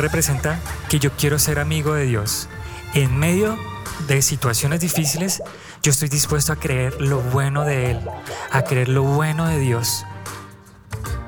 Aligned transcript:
representa 0.00 0.58
que 0.88 0.98
yo 0.98 1.10
quiero 1.12 1.38
ser 1.38 1.58
amigo 1.58 1.94
de 1.94 2.04
Dios. 2.04 2.48
En 2.94 3.18
medio 3.18 3.58
de 4.06 4.22
situaciones 4.22 4.80
difíciles, 4.80 5.42
yo 5.82 5.90
estoy 5.90 6.08
dispuesto 6.08 6.52
a 6.52 6.56
creer 6.56 7.00
lo 7.00 7.20
bueno 7.20 7.64
de 7.64 7.92
Él, 7.92 8.00
a 8.50 8.62
creer 8.62 8.88
lo 8.88 9.02
bueno 9.02 9.46
de 9.46 9.58
Dios. 9.58 10.04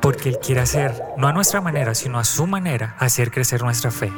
Porque 0.00 0.30
Él 0.30 0.38
quiere 0.44 0.60
hacer, 0.60 1.02
no 1.16 1.28
a 1.28 1.32
nuestra 1.32 1.60
manera, 1.60 1.94
sino 1.94 2.18
a 2.18 2.24
su 2.24 2.46
manera, 2.46 2.96
hacer 2.98 3.30
crecer 3.30 3.62
nuestra 3.62 3.90
fe. 3.90 4.12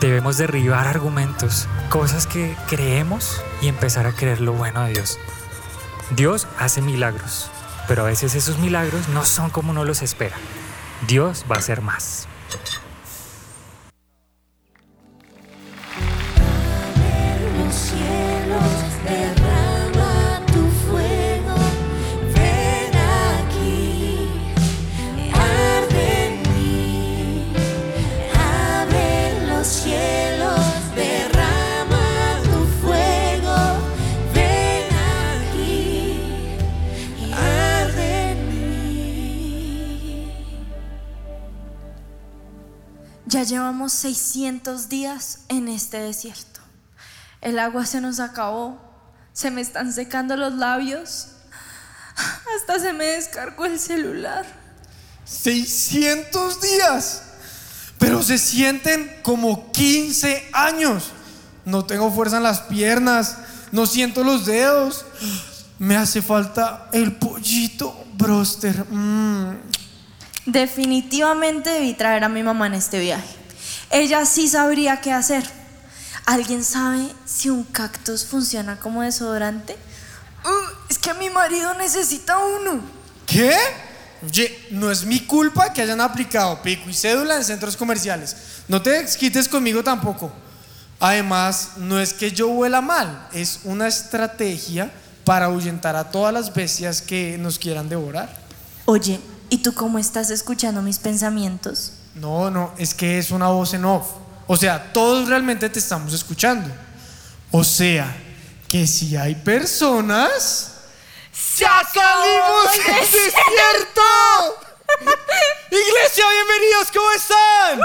Debemos 0.00 0.36
derribar 0.36 0.88
argumentos, 0.88 1.68
cosas 1.88 2.26
que 2.26 2.56
creemos 2.68 3.40
y 3.60 3.68
empezar 3.68 4.06
a 4.06 4.12
creer 4.12 4.40
lo 4.40 4.52
bueno 4.52 4.82
de 4.84 4.94
Dios. 4.94 5.18
Dios 6.10 6.48
hace 6.58 6.82
milagros, 6.82 7.50
pero 7.86 8.02
a 8.02 8.06
veces 8.06 8.34
esos 8.34 8.58
milagros 8.58 9.08
no 9.08 9.24
son 9.24 9.50
como 9.50 9.70
uno 9.70 9.84
los 9.84 10.02
espera. 10.02 10.36
Dios 11.06 11.44
va 11.50 11.56
a 11.56 11.58
hacer 11.60 11.82
más. 11.82 12.26
Llevamos 43.82 43.92
600 43.94 44.88
días 44.88 45.40
en 45.48 45.66
este 45.66 45.98
desierto. 45.98 46.60
El 47.40 47.58
agua 47.58 47.84
se 47.84 48.00
nos 48.00 48.20
acabó, 48.20 48.78
se 49.32 49.50
me 49.50 49.60
están 49.60 49.92
secando 49.92 50.36
los 50.36 50.54
labios, 50.54 51.28
hasta 52.56 52.78
se 52.78 52.92
me 52.92 53.06
descargó 53.06 53.64
el 53.64 53.80
celular. 53.80 54.46
600 55.24 56.60
días. 56.60 57.22
Pero 57.98 58.22
se 58.22 58.38
sienten 58.38 59.20
como 59.22 59.72
15 59.72 60.50
años. 60.52 61.10
No 61.64 61.84
tengo 61.84 62.12
fuerza 62.12 62.36
en 62.36 62.42
las 62.44 62.60
piernas, 62.60 63.38
no 63.72 63.86
siento 63.86 64.22
los 64.22 64.46
dedos. 64.46 65.04
Me 65.80 65.96
hace 65.96 66.22
falta 66.22 66.88
el 66.92 67.16
pollito 67.16 68.04
broster. 68.14 68.84
Mm. 68.88 69.56
Definitivamente 70.46 71.70
debí 71.70 71.94
traer 71.94 72.22
a 72.22 72.28
mi 72.28 72.44
mamá 72.44 72.68
en 72.68 72.74
este 72.74 73.00
viaje. 73.00 73.41
Ella 73.92 74.24
sí 74.24 74.48
sabría 74.48 75.02
qué 75.02 75.12
hacer. 75.12 75.44
¿Alguien 76.24 76.64
sabe 76.64 77.06
si 77.26 77.50
un 77.50 77.62
cactus 77.62 78.24
funciona 78.24 78.80
como 78.80 79.02
desodorante? 79.02 79.76
Uh, 80.44 80.88
es 80.88 80.98
que 80.98 81.12
mi 81.14 81.28
marido 81.28 81.74
necesita 81.74 82.38
uno. 82.38 82.80
¿Qué? 83.26 83.54
Oye, 84.24 84.66
no 84.70 84.90
es 84.90 85.04
mi 85.04 85.20
culpa 85.20 85.72
que 85.74 85.82
hayan 85.82 86.00
aplicado 86.00 86.62
pico 86.62 86.88
y 86.88 86.94
cédula 86.94 87.36
en 87.36 87.44
centros 87.44 87.76
comerciales. 87.76 88.34
No 88.66 88.80
te 88.80 88.90
desquites 88.90 89.46
conmigo 89.46 89.84
tampoco. 89.84 90.32
Además, 90.98 91.72
no 91.76 92.00
es 92.00 92.14
que 92.14 92.30
yo 92.30 92.48
huela 92.48 92.80
mal, 92.80 93.28
es 93.32 93.60
una 93.64 93.88
estrategia 93.88 94.90
para 95.24 95.46
ahuyentar 95.46 95.96
a 95.96 96.10
todas 96.10 96.32
las 96.32 96.54
bestias 96.54 97.02
que 97.02 97.36
nos 97.38 97.58
quieran 97.58 97.88
devorar. 97.88 98.34
Oye, 98.86 99.20
¿y 99.50 99.58
tú 99.58 99.74
cómo 99.74 99.98
estás 99.98 100.30
escuchando 100.30 100.80
mis 100.80 100.98
pensamientos? 100.98 101.92
No, 102.14 102.50
no, 102.50 102.74
es 102.76 102.92
que 102.94 103.18
es 103.18 103.30
una 103.30 103.48
voz 103.48 103.72
en 103.74 103.84
off. 103.84 104.06
O 104.46 104.56
sea, 104.56 104.92
todos 104.92 105.28
realmente 105.28 105.68
te 105.70 105.78
estamos 105.78 106.12
escuchando. 106.12 106.68
O 107.50 107.64
sea, 107.64 108.14
que 108.68 108.86
si 108.86 109.16
hay 109.16 109.34
personas... 109.34 110.68
¡Ya 111.58 111.82
salimos 111.92 112.72
del 112.72 112.96
desierto! 113.00 114.02
Iglesia, 115.70 116.24
bienvenidos, 116.28 116.88
¿cómo 116.92 117.10
están? 117.12 117.80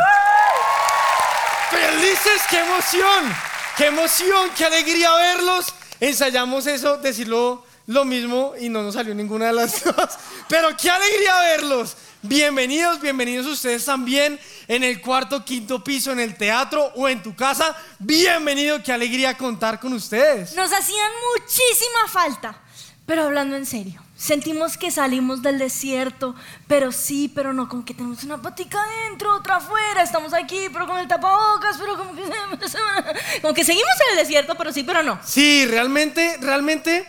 Felices, 1.69 2.41
qué 2.49 2.59
emoción, 2.59 3.35
qué 3.77 3.85
emoción, 3.87 4.49
qué 4.57 4.65
alegría 4.65 5.13
verlos. 5.15 5.73
Ensayamos 5.99 6.67
eso, 6.67 6.97
decirlo 6.97 7.66
lo 7.87 8.03
mismo 8.03 8.53
y 8.59 8.69
no 8.69 8.83
nos 8.83 8.93
salió 8.93 9.15
ninguna 9.15 9.47
de 9.47 9.53
las 9.53 9.83
dos. 9.83 10.09
Pero 10.47 10.75
qué 10.77 10.89
alegría 10.89 11.39
verlos. 11.41 11.95
Bienvenidos, 12.21 12.99
bienvenidos 12.99 13.45
ustedes 13.47 13.85
también 13.85 14.39
en 14.67 14.83
el 14.83 15.01
cuarto, 15.01 15.45
quinto 15.45 15.83
piso, 15.83 16.11
en 16.11 16.19
el 16.19 16.35
teatro 16.35 16.91
o 16.95 17.07
en 17.07 17.23
tu 17.23 17.33
casa. 17.35 17.75
Bienvenido, 17.99 18.83
qué 18.83 18.91
alegría 18.91 19.37
contar 19.37 19.79
con 19.79 19.93
ustedes. 19.93 20.53
Nos 20.55 20.71
hacían 20.71 21.11
muchísima 21.33 22.07
falta. 22.09 22.61
Pero 23.05 23.23
hablando 23.23 23.55
en 23.55 23.65
serio, 23.65 24.03
sentimos 24.17 24.77
que 24.77 24.91
salimos 24.91 25.41
del 25.41 25.57
desierto, 25.57 26.35
pero 26.67 26.91
sí, 26.91 27.31
pero 27.33 27.53
no, 27.53 27.69
como 27.69 27.85
que 27.85 27.93
tenemos 27.93 28.21
una 28.25 28.41
patica 28.41 28.83
adentro, 28.83 29.33
otra 29.33 29.55
afuera, 29.57 30.03
estamos 30.03 30.33
aquí, 30.33 30.67
pero 30.73 30.85
con 30.85 30.97
el 30.97 31.07
tapabocas, 31.07 31.77
pero 31.77 31.95
como 31.95 32.13
que, 32.13 32.23
como 33.41 33.53
que 33.53 33.63
seguimos 33.63 33.93
en 34.05 34.17
el 34.17 34.25
desierto, 34.25 34.55
pero 34.55 34.73
sí, 34.73 34.83
pero 34.83 35.03
no. 35.03 35.17
Sí, 35.23 35.65
realmente, 35.67 36.35
realmente, 36.41 37.07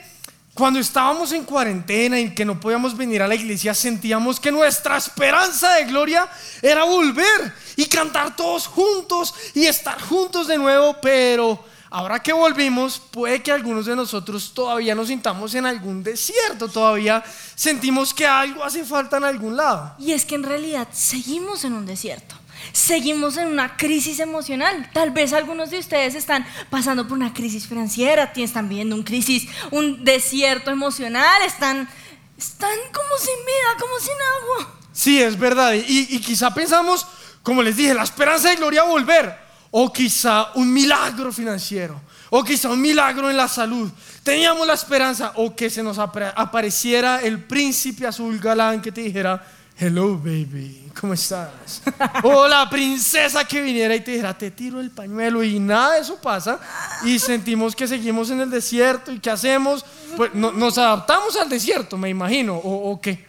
cuando 0.58 0.80
estábamos 0.80 1.30
en 1.30 1.44
cuarentena 1.44 2.18
y 2.18 2.34
que 2.34 2.44
no 2.44 2.58
podíamos 2.58 2.96
venir 2.96 3.22
a 3.22 3.28
la 3.28 3.36
iglesia, 3.36 3.72
sentíamos 3.72 4.40
que 4.40 4.50
nuestra 4.50 4.96
esperanza 4.96 5.74
de 5.74 5.84
gloria 5.84 6.28
era 6.60 6.82
volver 6.82 7.54
y 7.76 7.86
cantar 7.86 8.34
todos 8.34 8.66
juntos 8.66 9.32
y 9.54 9.66
estar 9.66 10.02
juntos 10.02 10.48
de 10.48 10.58
nuevo, 10.58 10.96
pero 11.00 11.64
ahora 11.90 12.18
que 12.18 12.32
volvimos, 12.32 12.98
puede 12.98 13.40
que 13.40 13.52
algunos 13.52 13.86
de 13.86 13.94
nosotros 13.94 14.52
todavía 14.52 14.96
nos 14.96 15.06
sintamos 15.06 15.54
en 15.54 15.64
algún 15.64 16.02
desierto, 16.02 16.66
todavía 16.66 17.22
sentimos 17.54 18.12
que 18.12 18.26
algo 18.26 18.64
hace 18.64 18.84
falta 18.84 19.18
en 19.18 19.24
algún 19.24 19.56
lado. 19.56 19.94
Y 20.00 20.10
es 20.10 20.24
que 20.24 20.34
en 20.34 20.42
realidad 20.42 20.88
seguimos 20.90 21.62
en 21.62 21.74
un 21.74 21.86
desierto. 21.86 22.34
Seguimos 22.72 23.36
en 23.36 23.48
una 23.48 23.76
crisis 23.76 24.20
emocional. 24.20 24.90
Tal 24.92 25.10
vez 25.10 25.32
algunos 25.32 25.70
de 25.70 25.78
ustedes 25.78 26.14
están 26.14 26.46
pasando 26.70 27.06
por 27.06 27.16
una 27.16 27.32
crisis 27.34 27.66
financiera, 27.66 28.32
están 28.42 28.68
viviendo 28.68 28.96
un 28.96 29.02
crisis, 29.02 29.48
un 29.70 30.04
desierto 30.04 30.70
emocional, 30.70 31.42
están, 31.46 31.88
están 32.36 32.76
como 32.92 33.18
sin 33.18 33.46
vida, 33.46 33.76
como 33.78 33.98
sin 33.98 34.14
agua. 34.14 34.74
Sí, 34.92 35.22
es 35.22 35.38
verdad. 35.38 35.74
Y, 35.74 36.06
y 36.10 36.20
quizá 36.20 36.52
pensamos, 36.52 37.06
como 37.42 37.62
les 37.62 37.76
dije, 37.76 37.94
la 37.94 38.02
esperanza 38.02 38.50
de 38.50 38.56
gloria 38.56 38.82
volver. 38.84 39.48
O 39.70 39.92
quizá 39.92 40.52
un 40.54 40.72
milagro 40.72 41.32
financiero. 41.32 42.00
O 42.30 42.42
quizá 42.42 42.70
un 42.70 42.80
milagro 42.80 43.30
en 43.30 43.36
la 43.36 43.48
salud. 43.48 43.90
Teníamos 44.22 44.66
la 44.66 44.74
esperanza. 44.74 45.32
O 45.36 45.54
que 45.54 45.68
se 45.68 45.82
nos 45.82 45.98
apareciera 45.98 47.20
el 47.22 47.44
príncipe 47.44 48.06
azul 48.06 48.38
galán 48.38 48.80
que 48.80 48.92
te 48.92 49.02
dijera, 49.02 49.44
hello 49.80 50.16
baby, 50.18 50.90
¿cómo 51.00 51.14
estás? 51.14 51.82
o 52.24 52.48
la 52.48 52.68
princesa 52.68 53.44
que 53.46 53.60
viniera 53.62 53.94
y 53.94 54.00
te 54.00 54.10
dijera, 54.12 54.36
te 54.36 54.50
tiro 54.50 54.80
el 54.80 54.90
pañuelo. 54.90 55.42
Y 55.44 55.58
nada 55.60 55.94
de 55.94 56.00
eso 56.00 56.16
pasa. 56.20 56.58
Y 57.04 57.18
sentimos 57.18 57.76
que 57.76 57.86
seguimos 57.86 58.30
en 58.30 58.40
el 58.40 58.50
desierto. 58.50 59.12
¿Y 59.12 59.20
qué 59.20 59.30
hacemos? 59.30 59.84
Pues 60.16 60.34
no- 60.34 60.52
nos 60.52 60.78
adaptamos 60.78 61.36
al 61.36 61.48
desierto, 61.48 61.96
me 61.96 62.08
imagino. 62.08 62.56
¿O, 62.56 62.90
o 62.92 63.00
qué? 63.00 63.26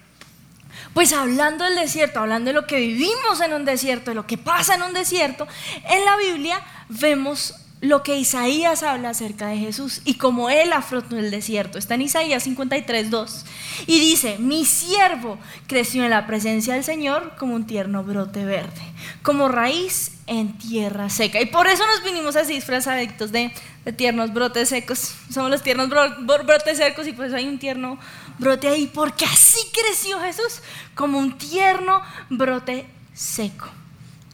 Pues 0.94 1.14
hablando 1.14 1.64
del 1.66 1.76
desierto, 1.76 2.20
hablando 2.20 2.50
de 2.50 2.54
lo 2.54 2.66
que 2.66 2.78
vivimos 2.78 3.40
en 3.46 3.54
un 3.54 3.64
desierto, 3.64 4.10
de 4.12 4.16
lo 4.16 4.26
que 4.26 4.38
pasa 4.38 4.74
en 4.76 4.82
un 4.82 4.94
desierto, 4.94 5.48
en 5.88 6.04
la 6.06 6.18
Biblia 6.18 6.60
vemos 6.90 7.54
lo 7.82 8.04
que 8.04 8.18
Isaías 8.18 8.84
habla 8.84 9.12
acerca 9.12 9.48
de 9.48 9.58
Jesús 9.58 10.02
y 10.04 10.16
cómo 10.16 10.50
él 10.50 10.74
afrontó 10.74 11.18
el 11.18 11.32
desierto. 11.32 11.78
Está 11.78 11.96
en 11.96 12.02
Isaías 12.02 12.44
53, 12.44 13.10
2. 13.10 13.46
Y 13.88 14.00
dice, 14.02 14.38
mi 14.38 14.66
siervo 14.66 15.40
creció 15.68 16.04
en 16.04 16.10
la 16.10 16.28
presencia 16.28 16.74
del 16.74 16.84
Señor 16.84 17.36
como 17.40 17.56
un 17.56 17.66
tierno 17.66 18.04
brote 18.04 18.44
verde, 18.44 18.82
como 19.22 19.48
raíz 19.48 20.12
en 20.28 20.58
tierra 20.58 21.10
seca. 21.10 21.40
Y 21.40 21.46
por 21.46 21.68
eso 21.68 21.86
nos 21.88 22.04
vinimos 22.04 22.36
así 22.36 22.54
disfrazaditos 22.54 23.32
de, 23.32 23.54
de 23.86 23.94
tiernos 23.94 24.34
brotes 24.34 24.68
secos. 24.68 25.14
Somos 25.32 25.50
los 25.50 25.64
tiernos 25.64 25.88
bro- 25.90 26.18
bro- 26.26 26.46
brotes 26.46 26.78
secos 26.78 27.08
y 27.08 27.14
pues 27.14 27.34
hay 27.34 27.48
un 27.48 27.60
tierno 27.60 27.98
brote 28.40 28.68
ahí, 28.68 28.88
porque 28.94 29.24
así 29.24 29.60
creció 29.74 30.20
Jesús, 30.20 30.62
como 30.96 31.18
un 31.18 31.38
tierno 31.38 32.02
brote 32.30 32.86
seco. 33.14 33.70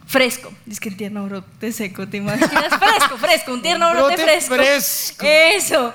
Fresco, 0.08 0.54
es 0.70 0.80
que 0.80 0.90
el 0.90 0.98
tierno 0.98 1.26
brote 1.26 1.72
seco, 1.72 2.08
¿te 2.08 2.18
imaginas? 2.18 2.52
Fresco, 2.80 3.18
fresco, 3.18 3.54
un 3.54 3.62
tierno 3.64 3.88
Un 3.88 3.94
brote, 3.94 4.16
brote 4.16 4.24
fresco. 4.42 4.56
fresco. 4.56 5.26
Eso. 5.26 5.94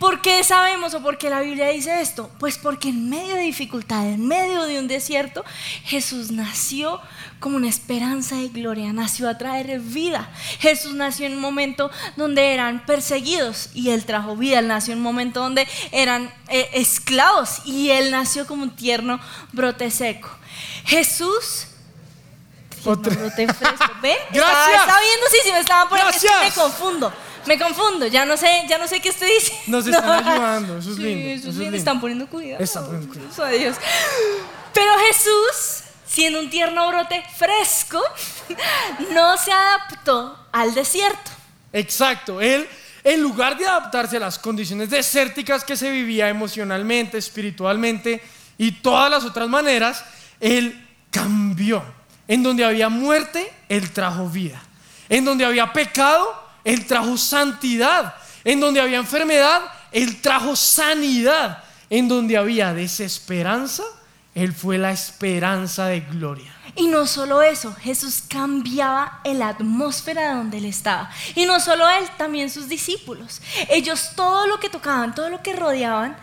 ¿Por 0.00 0.20
qué 0.20 0.42
sabemos 0.42 0.94
o 0.94 1.02
por 1.02 1.16
qué 1.16 1.30
la 1.30 1.40
Biblia 1.40 1.68
dice 1.68 2.00
esto? 2.00 2.28
Pues 2.40 2.58
porque 2.58 2.88
en 2.88 3.08
medio 3.08 3.36
de 3.36 3.42
dificultad, 3.42 4.04
en 4.08 4.26
medio 4.26 4.64
de 4.64 4.80
un 4.80 4.88
desierto, 4.88 5.44
Jesús 5.84 6.32
nació 6.32 7.00
como 7.38 7.56
una 7.56 7.68
esperanza 7.68 8.34
de 8.36 8.48
gloria, 8.48 8.92
nació 8.92 9.28
a 9.28 9.38
traer 9.38 9.78
vida. 9.78 10.28
Jesús 10.58 10.94
nació 10.94 11.26
en 11.26 11.34
un 11.34 11.40
momento 11.40 11.90
donde 12.16 12.52
eran 12.52 12.84
perseguidos 12.84 13.70
y 13.74 13.90
Él 13.90 14.04
trajo 14.04 14.36
vida. 14.36 14.58
Él 14.58 14.66
nació 14.68 14.92
en 14.92 14.98
un 14.98 15.04
momento 15.04 15.40
donde 15.40 15.68
eran 15.92 16.32
eh, 16.48 16.68
esclavos 16.72 17.62
y 17.64 17.90
Él 17.90 18.10
nació 18.10 18.46
como 18.46 18.64
un 18.64 18.74
tierno 18.74 19.20
brote 19.52 19.90
seco. 19.92 20.30
Jesús 20.84 21.68
Otra- 22.90 23.14
brote 23.14 23.46
fresco. 23.52 23.84
¿Ven? 24.02 24.16
Gracias. 24.32 24.58
Estaba, 24.66 24.76
estaba 24.76 25.00
viendo 25.00 25.26
sí, 25.30 25.36
sí 25.44 25.52
me 25.52 25.58
estaban 25.60 25.86
es 25.86 25.90
que 25.90 26.26
Gracias. 26.28 26.56
me 26.56 26.62
confundo. 26.62 27.12
Me 27.46 27.58
confundo. 27.58 28.06
Ya 28.06 28.24
no 28.24 28.36
sé, 28.36 28.64
ya 28.68 28.78
no 28.78 28.88
sé 28.88 29.00
qué 29.00 29.10
estoy 29.10 29.28
diciendo. 29.30 29.62
Nos 29.68 29.86
están 29.86 30.26
ayudando, 30.26 30.78
eso 30.78 30.90
es 30.90 30.96
Sí, 30.96 31.02
lindo, 31.02 31.28
eso 31.30 31.40
eso 31.40 31.48
es 31.50 31.56
lindo. 31.56 31.76
Están 31.76 32.00
poniendo 32.00 32.26
cuidado. 32.26 32.62
Están 32.62 32.86
poniendo 32.86 33.08
cuidado. 33.12 33.46
Eso. 33.48 33.80
Pero 34.72 34.92
Jesús, 35.06 35.84
siendo 36.06 36.40
un 36.40 36.50
tierno 36.50 36.88
brote 36.88 37.22
fresco, 37.36 38.00
no 39.12 39.36
se 39.36 39.52
adaptó 39.52 40.46
al 40.52 40.74
desierto. 40.74 41.30
Exacto, 41.72 42.40
él 42.40 42.68
en 43.04 43.20
lugar 43.22 43.56
de 43.56 43.64
adaptarse 43.66 44.16
a 44.16 44.20
las 44.20 44.36
condiciones 44.38 44.90
desérticas 44.90 45.62
que 45.62 45.76
se 45.76 45.90
vivía 45.90 46.28
emocionalmente, 46.28 47.18
espiritualmente 47.18 48.20
y 48.58 48.72
todas 48.72 49.08
las 49.10 49.24
otras 49.24 49.48
maneras, 49.48 50.04
él 50.40 50.84
cambió. 51.12 51.84
En 52.28 52.42
donde 52.42 52.64
había 52.64 52.88
muerte, 52.88 53.52
él 53.68 53.90
trajo 53.92 54.28
vida. 54.28 54.60
En 55.08 55.24
donde 55.24 55.44
había 55.44 55.72
pecado, 55.72 56.26
él 56.64 56.86
trajo 56.86 57.16
santidad. 57.16 58.14
En 58.44 58.60
donde 58.60 58.80
había 58.80 58.98
enfermedad, 58.98 59.62
él 59.92 60.20
trajo 60.20 60.56
sanidad. 60.56 61.62
En 61.88 62.08
donde 62.08 62.36
había 62.36 62.74
desesperanza, 62.74 63.84
él 64.34 64.52
fue 64.52 64.76
la 64.76 64.90
esperanza 64.90 65.86
de 65.86 66.00
gloria. 66.00 66.52
Y 66.74 66.88
no 66.88 67.06
solo 67.06 67.40
eso, 67.40 67.74
Jesús 67.74 68.22
cambiaba 68.28 69.20
la 69.24 69.48
atmósfera 69.48 70.28
de 70.28 70.34
donde 70.34 70.58
él 70.58 70.66
estaba. 70.66 71.10
Y 71.34 71.46
no 71.46 71.58
solo 71.58 71.88
él, 71.88 72.04
también 72.18 72.50
sus 72.50 72.68
discípulos. 72.68 73.40
Ellos 73.70 74.10
todo 74.14 74.46
lo 74.46 74.60
que 74.60 74.68
tocaban, 74.68 75.14
todo 75.14 75.30
lo 75.30 75.42
que 75.42 75.54
rodeaban, 75.54 76.16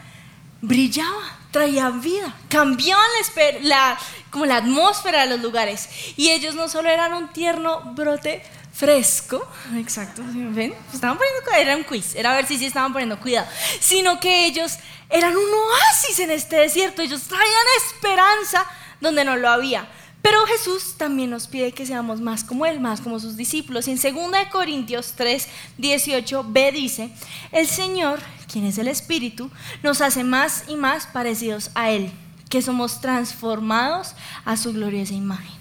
brillaba, 0.62 1.40
traía 1.54 1.90
vida, 1.92 2.36
cambiaban 2.50 3.06
la, 3.22 3.62
la- 3.62 3.98
como 4.30 4.46
la 4.46 4.58
atmósfera 4.58 5.22
de 5.22 5.28
los 5.30 5.40
lugares. 5.40 5.88
Y 6.18 6.32
ellos 6.32 6.56
no 6.56 6.68
solo 6.68 6.90
eran 6.90 7.14
un 7.14 7.30
tierno 7.32 7.80
brote 7.96 8.44
fresco, 8.74 9.48
exacto, 9.78 10.22
¿sí 10.34 10.44
¿ven? 10.50 10.74
Estaban 10.94 11.18
poniendo 11.18 11.42
era 11.58 11.78
un 11.78 11.84
quiz, 11.84 12.16
era 12.16 12.34
a 12.34 12.36
ver 12.36 12.46
si 12.48 12.58
sí 12.58 12.66
estaban 12.66 12.92
poniendo 12.92 13.20
cuidado, 13.20 13.48
sino 13.80 14.20
que 14.20 14.46
ellos 14.48 14.74
eran 15.10 15.38
un 15.38 15.46
oasis 15.54 16.20
en 16.20 16.32
este 16.32 16.56
desierto, 16.58 17.02
ellos 17.04 17.22
traían 17.24 17.68
esperanza 17.88 18.66
donde 19.00 19.24
no 19.24 19.36
lo 19.38 19.48
había. 19.50 19.88
Pero 20.24 20.46
Jesús 20.46 20.96
también 20.96 21.30
nos 21.30 21.48
pide 21.48 21.74
que 21.74 21.86
seamos 21.86 22.22
más 22.22 22.46
como 22.46 22.66
Él, 22.66 22.80
más 22.80 23.02
como 23.02 23.20
sus 23.20 23.36
discípulos. 23.36 23.90
Y 23.90 23.92
en 23.92 23.98
2 23.98 24.32
de 24.32 24.50
Corintios 24.50 25.16
3, 25.18 25.48
18b 25.78 26.72
dice, 26.72 27.10
el 27.52 27.68
Señor, 27.68 28.20
quien 28.50 28.64
es 28.64 28.78
el 28.78 28.88
Espíritu, 28.88 29.52
nos 29.84 30.00
hace 30.00 30.24
más 30.24 30.64
y 30.70 30.78
más 30.78 31.08
parecidos 31.08 31.72
a 31.76 31.92
Él, 31.92 32.10
que 32.50 32.62
somos 32.62 33.02
transformados 33.02 34.16
a 34.46 34.56
su 34.56 34.72
gloriosa 34.72 35.14
imagen. 35.14 35.52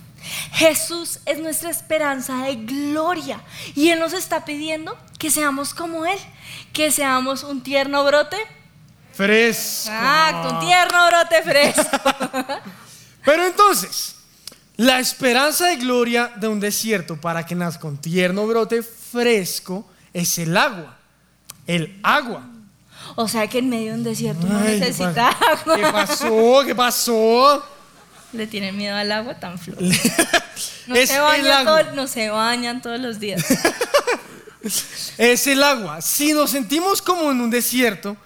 Jesús 0.53 1.19
es 1.27 1.41
nuestra 1.41 1.69
esperanza 1.69 2.45
de 2.45 2.55
gloria 2.55 3.41
y 3.75 3.89
Él 3.89 3.99
nos 3.99 4.13
está 4.13 4.45
pidiendo 4.45 4.97
que 5.19 5.33
seamos 5.33 5.75
como 5.75 6.07
Él, 6.07 6.19
que 6.73 6.93
seamos 6.93 7.43
un 7.43 7.65
tierno 7.65 8.05
brote. 8.05 8.37
Fresco. 9.13 9.91
Exacto, 9.91 10.51
un 10.51 10.61
tierno 10.61 11.07
brote 11.09 11.43
fresco. 11.43 11.99
Pero 13.25 13.45
entonces, 13.45 14.22
la 14.83 14.99
esperanza 14.99 15.67
de 15.69 15.77
gloria 15.77 16.33
de 16.37 16.49
un 16.49 16.59
desierto 16.59 17.17
para 17.21 17.47
que 17.47 17.55
nazca 17.55 17.87
un 17.87 17.99
tierno 17.99 18.47
brote 18.47 18.83
fresco 18.83 19.89
es 20.13 20.39
el 20.39 20.57
agua. 20.57 20.97
El 21.67 21.99
agua. 22.03 22.43
O 23.15 23.29
sea 23.29 23.47
que 23.47 23.59
en 23.59 23.69
medio 23.69 23.93
de 23.93 23.99
un 23.99 24.05
desierto 24.05 24.47
¿qué 24.47 24.55
necesita 24.55 25.29
agua. 25.29 25.77
¿Qué 25.77 25.83
pasó? 25.83 26.63
¿Qué 26.67 26.75
pasó? 26.75 27.65
Le 28.33 28.47
tienen 28.47 28.77
miedo 28.77 28.97
al 28.97 29.13
agua 29.13 29.39
tan 29.39 29.59
flor. 29.59 29.79
No, 30.87 30.97
se 30.97 31.19
bañan 31.19 31.65
todo- 31.65 31.93
no 31.95 32.07
se 32.09 32.29
bañan 32.29 32.83
todos 32.83 32.99
los 33.01 33.19
días. 33.21 33.45
Es 35.19 35.47
el 35.47 35.63
agua. 35.63 36.01
Si 36.01 36.33
nos 36.33 36.51
sentimos 36.51 37.03
como 37.03 37.31
en 37.31 37.41
un 37.41 37.51
desierto, 37.51 38.17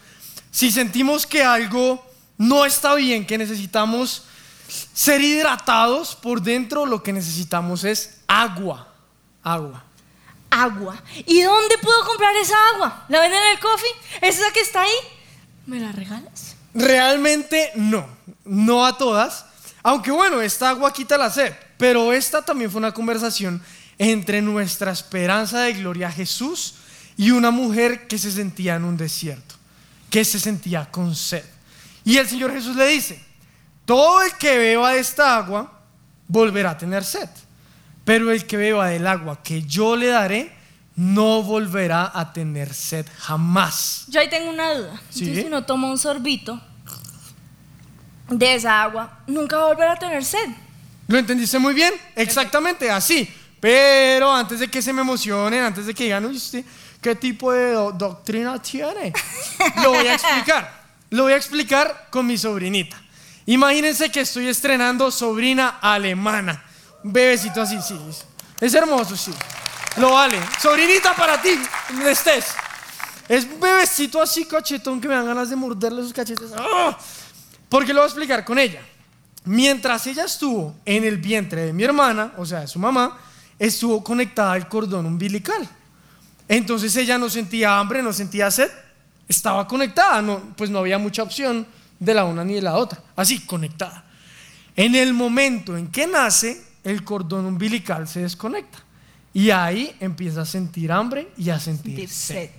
si 0.50 0.70
sentimos 0.70 1.26
que 1.26 1.42
algo 1.42 2.04
no 2.38 2.64
está 2.64 2.94
bien, 2.94 3.26
que 3.26 3.38
necesitamos 3.38 4.24
ser 4.68 5.20
hidratados 5.20 6.14
por 6.14 6.42
dentro, 6.42 6.86
lo 6.86 7.02
que 7.02 7.12
necesitamos 7.12 7.84
es 7.84 8.20
agua. 8.26 8.92
Agua. 9.42 9.84
Agua. 10.50 11.02
¿Y 11.26 11.42
dónde 11.42 11.78
puedo 11.78 12.04
comprar 12.04 12.34
esa 12.36 12.56
agua? 12.74 13.04
¿La 13.08 13.20
venden 13.20 13.42
en 13.42 13.50
el 13.52 13.60
coffee? 13.60 13.90
¿Esa 14.22 14.50
que 14.52 14.60
está 14.60 14.82
ahí? 14.82 14.94
¿Me 15.66 15.80
la 15.80 15.92
regalas? 15.92 16.56
Realmente 16.74 17.72
no, 17.74 18.06
no 18.44 18.84
a 18.84 18.96
todas. 18.96 19.46
Aunque 19.82 20.10
bueno, 20.10 20.40
esta 20.40 20.70
agua 20.70 20.92
quita 20.92 21.16
la 21.16 21.30
sed, 21.30 21.54
pero 21.78 22.12
esta 22.12 22.42
también 22.42 22.70
fue 22.70 22.78
una 22.78 22.92
conversación 22.92 23.62
entre 23.98 24.42
nuestra 24.42 24.92
esperanza 24.92 25.60
de 25.60 25.74
gloria 25.74 26.10
Jesús 26.10 26.74
y 27.16 27.30
una 27.30 27.50
mujer 27.50 28.06
que 28.06 28.18
se 28.18 28.30
sentía 28.30 28.76
en 28.76 28.84
un 28.84 28.96
desierto, 28.96 29.54
que 30.10 30.24
se 30.24 30.38
sentía 30.38 30.90
con 30.90 31.14
sed. 31.14 31.44
Y 32.04 32.18
el 32.18 32.28
Señor 32.28 32.52
Jesús 32.52 32.76
le 32.76 32.86
dice, 32.88 33.24
todo 33.86 34.20
el 34.22 34.32
que 34.34 34.58
beba 34.58 34.92
de 34.92 34.98
esta 35.00 35.36
agua 35.38 35.72
volverá 36.28 36.70
a 36.72 36.78
tener 36.78 37.02
sed, 37.04 37.28
pero 38.04 38.30
el 38.30 38.46
que 38.46 38.56
beba 38.58 38.88
del 38.88 39.06
agua 39.06 39.42
que 39.42 39.62
yo 39.62 39.96
le 39.96 40.08
daré 40.08 40.54
no 40.96 41.42
volverá 41.42 42.10
a 42.14 42.32
tener 42.32 42.72
sed 42.74 43.06
jamás. 43.18 44.04
Yo 44.08 44.20
ahí 44.20 44.28
tengo 44.28 44.50
una 44.50 44.74
duda. 44.74 45.00
Sí. 45.10 45.20
Entonces, 45.20 45.42
si 45.44 45.46
uno 45.48 45.64
toma 45.64 45.88
un 45.90 45.98
sorbito 45.98 46.60
de 48.28 48.54
esa 48.54 48.82
agua, 48.82 49.20
nunca 49.26 49.56
va 49.58 49.92
a 49.92 49.96
tener 49.96 50.24
sed. 50.24 50.48
¿Lo 51.08 51.18
entendiste 51.18 51.58
muy 51.58 51.74
bien? 51.74 51.94
Exactamente, 52.16 52.90
así. 52.90 53.32
Pero 53.60 54.32
antes 54.32 54.58
de 54.60 54.68
que 54.68 54.82
se 54.82 54.92
me 54.92 55.00
emocionen, 55.02 55.62
antes 55.62 55.86
de 55.86 55.94
que 55.94 56.04
digan, 56.04 56.24
"Uy, 56.24 56.36
¿usted 56.36 56.64
qué 57.00 57.14
tipo 57.14 57.52
de 57.52 57.72
do- 57.72 57.92
doctrina 57.92 58.60
tiene? 58.60 59.12
Lo 59.82 59.90
voy 59.90 60.06
a 60.06 60.14
explicar. 60.14 60.82
Lo 61.10 61.24
voy 61.24 61.32
a 61.34 61.36
explicar 61.36 62.08
con 62.10 62.26
mi 62.26 62.36
sobrinita. 62.36 63.00
Imagínense 63.46 64.10
que 64.10 64.20
estoy 64.20 64.48
estrenando 64.48 65.10
sobrina 65.10 65.78
alemana. 65.80 66.64
Un 67.02 67.12
bebecito 67.12 67.62
así, 67.62 67.80
sí. 67.80 67.98
Es 68.60 68.74
hermoso, 68.74 69.16
sí. 69.16 69.32
Lo 69.98 70.12
vale. 70.12 70.38
Sobrinita 70.60 71.14
para 71.14 71.40
ti, 71.40 71.50
donde 71.88 72.10
estés. 72.10 72.46
Es 73.28 73.44
un 73.44 73.60
bebecito 73.60 74.20
así 74.20 74.44
cachetón 74.44 75.00
que 75.00 75.08
me 75.08 75.14
dan 75.14 75.26
ganas 75.26 75.48
de 75.48 75.56
morderle 75.56 76.02
sus 76.02 76.12
cachetes. 76.12 76.50
¡Ah! 76.56 76.98
Porque 77.68 77.92
lo 77.92 78.00
voy 78.00 78.04
a 78.04 78.08
explicar 78.08 78.44
con 78.44 78.58
ella. 78.58 78.80
Mientras 79.44 80.06
ella 80.08 80.24
estuvo 80.24 80.74
en 80.84 81.04
el 81.04 81.18
vientre 81.18 81.66
de 81.66 81.72
mi 81.72 81.84
hermana, 81.84 82.32
o 82.36 82.44
sea, 82.44 82.60
de 82.60 82.68
su 82.68 82.78
mamá, 82.78 83.18
estuvo 83.58 84.02
conectada 84.02 84.52
al 84.52 84.68
cordón 84.68 85.06
umbilical. 85.06 85.68
Entonces 86.48 86.94
ella 86.96 87.16
no 87.18 87.30
sentía 87.30 87.78
hambre, 87.78 88.02
no 88.02 88.12
sentía 88.12 88.50
sed, 88.50 88.70
estaba 89.28 89.66
conectada, 89.66 90.40
pues 90.56 90.70
no 90.70 90.80
había 90.80 90.98
mucha 90.98 91.22
opción 91.22 91.66
de 91.98 92.14
la 92.14 92.24
una 92.24 92.44
ni 92.44 92.54
de 92.54 92.62
la 92.62 92.76
otra, 92.76 93.02
así 93.14 93.44
conectada. 93.46 94.04
En 94.74 94.94
el 94.94 95.14
momento 95.14 95.76
en 95.76 95.90
que 95.90 96.06
nace, 96.06 96.62
el 96.84 97.02
cordón 97.02 97.46
umbilical 97.46 98.06
se 98.06 98.20
desconecta 98.20 98.78
y 99.32 99.50
ahí 99.50 99.94
empieza 100.00 100.42
a 100.42 100.44
sentir 100.46 100.92
hambre 100.92 101.28
y 101.36 101.50
a 101.50 101.58
sentir 101.58 102.08
sed. 102.08 102.50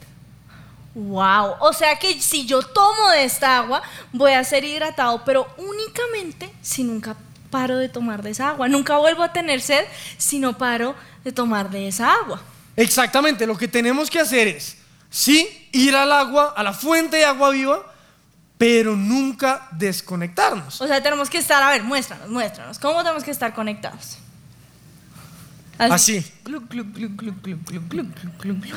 Wow. 0.93 1.55
O 1.59 1.73
sea 1.73 1.97
que 1.99 2.19
si 2.19 2.45
yo 2.45 2.61
tomo 2.63 3.09
de 3.11 3.23
esta 3.23 3.59
agua, 3.59 3.81
voy 4.11 4.31
a 4.31 4.43
ser 4.43 4.63
hidratado, 4.63 5.23
pero 5.23 5.47
únicamente 5.57 6.51
si 6.61 6.83
nunca 6.83 7.15
paro 7.51 7.77
de 7.77 7.87
tomar 7.87 8.23
de 8.23 8.31
esa 8.31 8.49
agua. 8.49 8.67
Nunca 8.67 8.97
vuelvo 8.97 9.23
a 9.23 9.31
tener 9.31 9.61
sed 9.61 9.85
si 10.17 10.39
no 10.39 10.57
paro 10.57 10.95
de 11.23 11.31
tomar 11.31 11.69
de 11.69 11.87
esa 11.87 12.13
agua. 12.13 12.41
Exactamente, 12.75 13.47
lo 13.47 13.57
que 13.57 13.67
tenemos 13.67 14.09
que 14.09 14.19
hacer 14.19 14.47
es, 14.47 14.77
sí, 15.09 15.67
ir 15.71 15.95
al 15.95 16.11
agua, 16.11 16.53
a 16.55 16.63
la 16.63 16.73
fuente 16.73 17.17
de 17.17 17.25
agua 17.25 17.49
viva, 17.51 17.91
pero 18.57 18.95
nunca 18.95 19.67
desconectarnos. 19.71 20.81
O 20.81 20.87
sea, 20.87 21.01
tenemos 21.01 21.29
que 21.29 21.37
estar, 21.37 21.61
a 21.61 21.69
ver, 21.69 21.83
muéstranos, 21.83 22.29
muéstranos. 22.29 22.79
¿Cómo 22.79 23.03
tenemos 23.03 23.23
que 23.23 23.31
estar 23.31 23.53
conectados? 23.53 24.17
Así. 25.77 26.17
Así. 26.17 26.33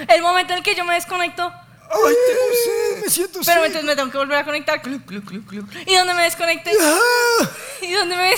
El 0.09 0.23
momento 0.23 0.53
en 0.53 0.59
el 0.59 0.63
que 0.63 0.75
yo 0.75 0.85
me 0.85 0.95
desconecto. 0.95 1.51
Ay, 1.93 2.15
tengo 2.29 2.41
sed, 2.65 3.03
me 3.03 3.11
siento 3.11 3.41
Pero 3.45 3.65
entonces 3.65 3.85
me 3.85 3.97
tengo 3.97 4.13
que 4.13 4.19
volver 4.19 4.39
a 4.39 4.45
conectar. 4.45 4.81
Y 5.87 5.95
dónde 5.95 6.15
me 6.15 6.23
desconecte. 6.23 6.71
Ah. 6.81 7.51
Y 7.83 7.93
dónde 7.93 8.17
me. 8.17 8.35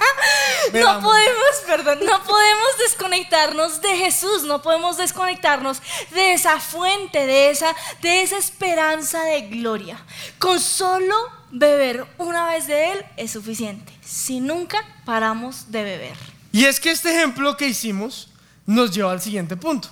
No 0.72 1.00
podemos, 1.00 1.50
perdón, 1.66 1.98
no 2.04 2.22
podemos 2.22 2.78
desconectarnos 2.78 3.80
de 3.80 3.96
Jesús, 3.96 4.42
no 4.44 4.62
podemos 4.62 4.96
desconectarnos 4.96 5.82
de 6.10 6.34
esa 6.34 6.60
fuente, 6.60 7.26
de 7.26 7.50
esa, 7.50 7.74
de 8.02 8.22
esa 8.22 8.38
esperanza 8.38 9.22
de 9.24 9.42
gloria. 9.42 9.98
Con 10.38 10.60
solo 10.60 11.14
beber 11.50 12.06
una 12.18 12.46
vez 12.46 12.66
de 12.66 12.92
Él 12.92 13.06
es 13.16 13.32
suficiente, 13.32 13.92
si 14.04 14.40
nunca 14.40 14.78
paramos 15.04 15.70
de 15.70 15.82
beber. 15.82 16.16
Y 16.52 16.64
es 16.66 16.80
que 16.80 16.90
este 16.90 17.10
ejemplo 17.10 17.56
que 17.56 17.66
hicimos 17.66 18.28
nos 18.66 18.90
lleva 18.94 19.12
al 19.12 19.20
siguiente 19.20 19.56
punto. 19.56 19.88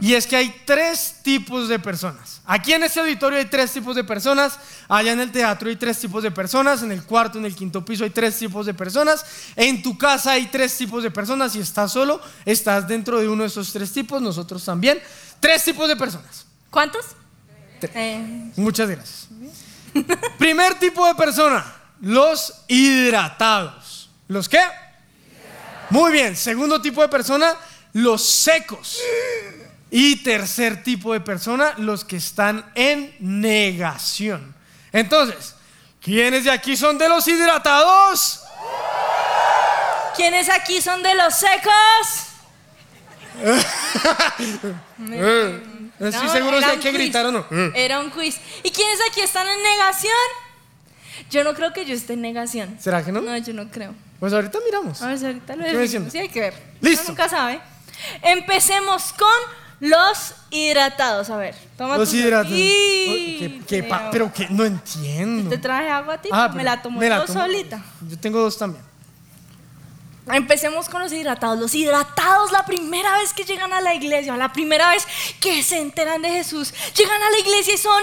Y 0.00 0.14
es 0.14 0.26
que 0.26 0.36
hay 0.36 0.62
tres 0.64 1.16
tipos 1.22 1.68
de 1.68 1.78
personas. 1.78 2.40
Aquí 2.44 2.72
en 2.72 2.82
este 2.82 2.98
auditorio 2.98 3.38
hay 3.38 3.44
tres 3.44 3.72
tipos 3.72 3.94
de 3.94 4.02
personas. 4.02 4.58
Allá 4.88 5.12
en 5.12 5.20
el 5.20 5.30
teatro 5.30 5.68
hay 5.68 5.76
tres 5.76 5.98
tipos 5.98 6.22
de 6.22 6.30
personas. 6.30 6.82
En 6.82 6.90
el 6.90 7.04
cuarto, 7.04 7.38
en 7.38 7.44
el 7.44 7.54
quinto 7.54 7.84
piso 7.84 8.02
hay 8.02 8.10
tres 8.10 8.36
tipos 8.36 8.66
de 8.66 8.74
personas. 8.74 9.24
En 9.54 9.82
tu 9.82 9.96
casa 9.96 10.32
hay 10.32 10.46
tres 10.46 10.76
tipos 10.76 11.02
de 11.02 11.10
personas. 11.10 11.52
Si 11.52 11.60
estás 11.60 11.92
solo, 11.92 12.20
estás 12.44 12.88
dentro 12.88 13.20
de 13.20 13.28
uno 13.28 13.42
de 13.44 13.48
esos 13.48 13.72
tres 13.72 13.92
tipos. 13.92 14.20
Nosotros 14.20 14.64
también. 14.64 15.00
Tres 15.38 15.62
tipos 15.64 15.88
de 15.88 15.96
personas. 15.96 16.46
¿Cuántos? 16.70 17.06
Eh, 17.82 18.50
Muchas 18.56 18.90
gracias. 18.90 19.28
Primer 20.38 20.78
tipo 20.78 21.06
de 21.06 21.14
persona, 21.14 21.64
los 22.00 22.52
hidratados. 22.68 24.10
¿Los 24.28 24.48
qué? 24.48 24.62
Muy 25.90 26.12
bien. 26.12 26.36
Segundo 26.36 26.80
tipo 26.80 27.02
de 27.02 27.08
persona, 27.08 27.54
los 27.92 28.24
secos. 28.24 28.98
Y 29.90 30.16
tercer 30.22 30.82
tipo 30.84 31.12
de 31.12 31.20
persona, 31.20 31.74
los 31.78 32.04
que 32.04 32.16
están 32.16 32.64
en 32.74 33.14
negación. 33.18 34.54
Entonces, 34.92 35.54
¿quiénes 36.00 36.44
de 36.44 36.50
aquí 36.50 36.76
son 36.76 36.96
de 36.98 37.08
los 37.08 37.26
hidratados? 37.26 38.42
¿Quiénes 40.16 40.48
aquí 40.48 40.80
son 40.80 41.02
de 41.02 41.14
los 41.14 41.34
secos? 41.34 41.72
Eh, 45.12 45.62
Estoy 45.98 46.26
No, 46.26 46.32
seguro 46.32 46.58
si 46.58 46.64
era 46.64 46.68
hay 46.72 46.76
un 46.76 46.82
que 46.82 46.92
gritar 46.92 47.26
o 47.26 47.32
no. 47.32 47.46
Eh. 47.50 47.72
Era 47.74 48.00
un 48.00 48.10
quiz. 48.10 48.38
¿Y 48.62 48.70
quiénes 48.70 48.98
aquí 49.10 49.20
están 49.20 49.46
en 49.48 49.62
negación? 49.62 50.12
Yo 51.30 51.44
no 51.44 51.54
creo 51.54 51.72
que 51.72 51.84
yo 51.84 51.94
esté 51.94 52.14
en 52.14 52.22
negación. 52.22 52.76
¿Será 52.80 53.04
que 53.04 53.12
no? 53.12 53.20
No, 53.20 53.36
yo 53.36 53.52
no 53.52 53.68
creo. 53.70 53.94
Pues 54.18 54.32
ahorita 54.32 54.58
miramos. 54.64 55.00
A 55.02 55.08
ver 55.08 55.24
ahorita 55.24 55.56
lo 55.56 55.64
decimos. 55.64 56.12
Sí, 56.12 56.18
hay 56.18 56.28
que 56.28 56.40
ver. 56.40 56.54
Listo. 56.80 57.02
Uno 57.02 57.10
nunca 57.10 57.28
sabe. 57.28 57.60
Empecemos 58.22 59.12
con 59.12 59.28
los 59.80 60.34
hidratados. 60.50 61.28
A 61.30 61.36
ver, 61.36 61.54
toma 61.76 61.96
Los 61.96 62.10
tu- 62.10 62.16
hidratados. 62.16 62.56
¿Qué- 62.56 63.62
qué 63.66 63.82
pa- 63.82 64.10
pero 64.10 64.32
que 64.32 64.46
no 64.50 64.64
entiendo. 64.64 65.50
¿Te 65.50 65.58
traje 65.58 65.88
agua 65.88 66.14
a 66.14 66.20
ti? 66.22 66.28
Ah, 66.32 66.48
me 66.48 66.62
la 66.62 66.80
tomo 66.82 67.00
me 67.00 67.08
yo 67.08 67.24
tomo. 67.24 67.40
solita. 67.40 67.82
Yo 68.08 68.18
tengo 68.18 68.40
dos 68.40 68.56
también. 68.58 68.84
Empecemos 70.32 70.88
con 70.88 71.02
los 71.02 71.12
hidratados. 71.12 71.58
Los 71.58 71.74
hidratados, 71.74 72.52
la 72.52 72.64
primera 72.64 73.18
vez 73.18 73.32
que 73.32 73.44
llegan 73.44 73.72
a 73.72 73.80
la 73.80 73.94
iglesia, 73.94 74.36
la 74.36 74.52
primera 74.52 74.90
vez 74.90 75.04
que 75.40 75.62
se 75.62 75.78
enteran 75.78 76.22
de 76.22 76.28
Jesús, 76.30 76.72
llegan 76.96 77.20
a 77.20 77.30
la 77.30 77.38
iglesia 77.38 77.74
y 77.74 77.78
son 77.78 78.02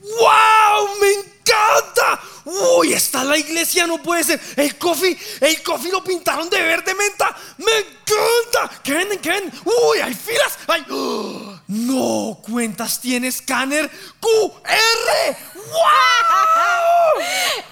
¡Wow! 0.00 0.88
¡Me 1.00 1.08
encanta! 1.12 2.20
¡Uy! 2.44 2.92
Está 2.92 3.24
la 3.24 3.36
iglesia, 3.36 3.86
no 3.86 4.00
puede 4.02 4.22
ser. 4.24 4.40
El 4.56 4.76
coffee, 4.78 5.16
el 5.40 5.62
coffee 5.62 5.90
lo 5.90 6.02
pintaron 6.02 6.48
de 6.48 6.62
verde 6.62 6.94
menta. 6.94 7.36
¡Me 7.58 7.97
encanta! 8.14 8.80
¿Qué 8.82 8.94
venden? 8.94 9.18
¿Qué 9.20 9.30
venden? 9.30 9.60
¡Uy! 9.64 9.98
¡Hay 10.00 10.14
filas! 10.14 10.58
¡Ay! 10.66 10.84
¡Oh! 10.90 11.58
¡No! 11.68 12.38
¿Cuentas 12.42 13.00
tiene 13.00 13.28
escáner 13.28 13.90
QR? 14.20 15.36
¡Wow! 15.54 17.22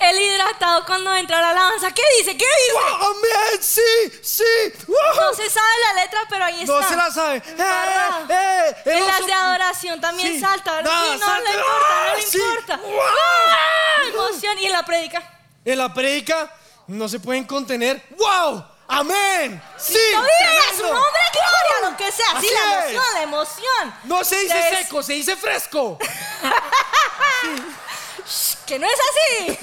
el 0.01 0.21
hidratado 0.21 0.85
cuando 0.87 1.15
entra 1.15 1.39
a 1.39 1.41
la 1.41 1.51
alabanza. 1.51 1.91
¿Qué 1.93 2.03
dice? 2.19 2.37
¿Qué 2.37 2.45
dice? 2.45 2.73
¡Wow! 2.75 3.11
¡Amén! 3.11 3.61
¡Sí! 3.63 3.81
¡Sí! 4.23 4.45
¡Wow! 4.87 4.97
No 5.17 5.35
se 5.35 5.49
sabe 5.51 5.69
la 5.95 6.03
letra, 6.03 6.21
pero 6.29 6.45
ahí 6.45 6.61
está. 6.63 6.81
No 6.81 6.89
se 6.89 6.97
la 6.97 7.11
sabe. 7.11 7.37
¡Eh! 7.39 8.27
¡Eh! 8.29 8.77
el 8.87 8.93
En 8.99 9.07
las 9.07 9.27
de 9.27 9.33
adoración 9.33 10.01
también 10.01 10.35
Sí. 10.35 10.41
salta. 10.41 10.83
No, 10.83 10.91
Sí, 10.91 11.19
no 11.19 11.27
salta. 11.27 11.51
le 11.51 11.57
importa, 11.57 11.89
no 11.89 12.13
¡Ah! 12.13 12.15
le 12.17 12.23
Sí. 12.23 12.39
importa. 12.39 12.77
¡Wow! 12.77 13.01
¡Ah! 13.03 14.09
Emoción. 14.09 14.59
Y 14.59 14.67
en 14.67 14.73
la 14.73 14.85
predica. 14.85 15.23
En 15.65 15.79
la 15.79 15.93
prédica 15.93 16.53
no 16.89 17.09
se 17.09 17.19
pueden 17.21 17.45
contener. 17.45 18.03
¡Wow! 18.11 18.65
¡Amén! 18.89 19.63
¡Sí! 19.77 19.99
¡No 20.13 20.25
tremendo. 20.39 20.95
nombre, 20.95 21.21
gloria! 21.33 21.91
Lo 21.91 21.97
que 21.97 22.13
sea. 22.13 22.27
Así 22.35 22.47
sí, 22.49 22.55
la 22.55 22.61
es. 22.61 22.91
emoción, 22.93 23.15
la 23.15 23.23
emoción. 23.23 23.95
No 24.05 24.25
se 24.25 24.39
dice 24.41 24.55
Entonces, 24.57 24.79
seco, 24.87 25.03
se 25.03 25.13
dice 25.15 25.37
fresco. 25.37 25.99
Que 28.67 28.79
no 28.81 28.87
es 28.89 28.99
así. 28.99 29.59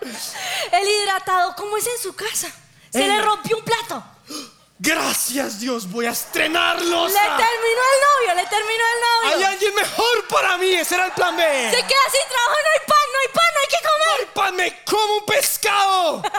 el 0.72 0.88
hidratado, 0.88 1.54
¿cómo 1.56 1.76
es 1.76 1.86
en 1.86 1.98
su 2.02 2.14
casa? 2.16 2.48
Se 2.90 3.02
En 3.02 3.08
le 3.08 3.16
la- 3.18 3.22
rompió 3.22 3.58
un 3.58 3.64
plato. 3.64 4.02
Gracias 4.82 5.60
Dios, 5.60 5.90
voy 5.90 6.06
a 6.06 6.10
estrenarlo. 6.12 7.06
Le 7.06 7.12
terminó 7.12 7.82
el 7.92 8.00
novio, 8.08 8.34
le 8.34 8.46
terminó 8.46 8.72
el 8.72 9.28
Hay 9.28 9.32
novio. 9.34 9.46
alguien 9.48 9.74
mejor 9.74 10.26
para 10.28 10.56
mí, 10.56 10.70
ese 10.72 10.94
era 10.94 11.04
el 11.06 11.12
plan 11.12 11.36
B. 11.36 11.42
Se 11.70 11.76
queda 11.76 12.06
sin 12.10 12.28
trabajo, 12.30 12.54
no 12.64 12.70
hay 12.72 12.86
pan, 12.86 13.06
no 13.12 13.18
hay 13.20 13.28
pan, 13.28 13.44
no 13.52 13.60
hay 13.60 13.66
que 13.68 13.76
comer. 13.88 14.32
¡Pan, 14.32 14.56
me 14.56 14.84
como 14.84 15.16
un 15.18 15.26
pescado! 15.26 16.22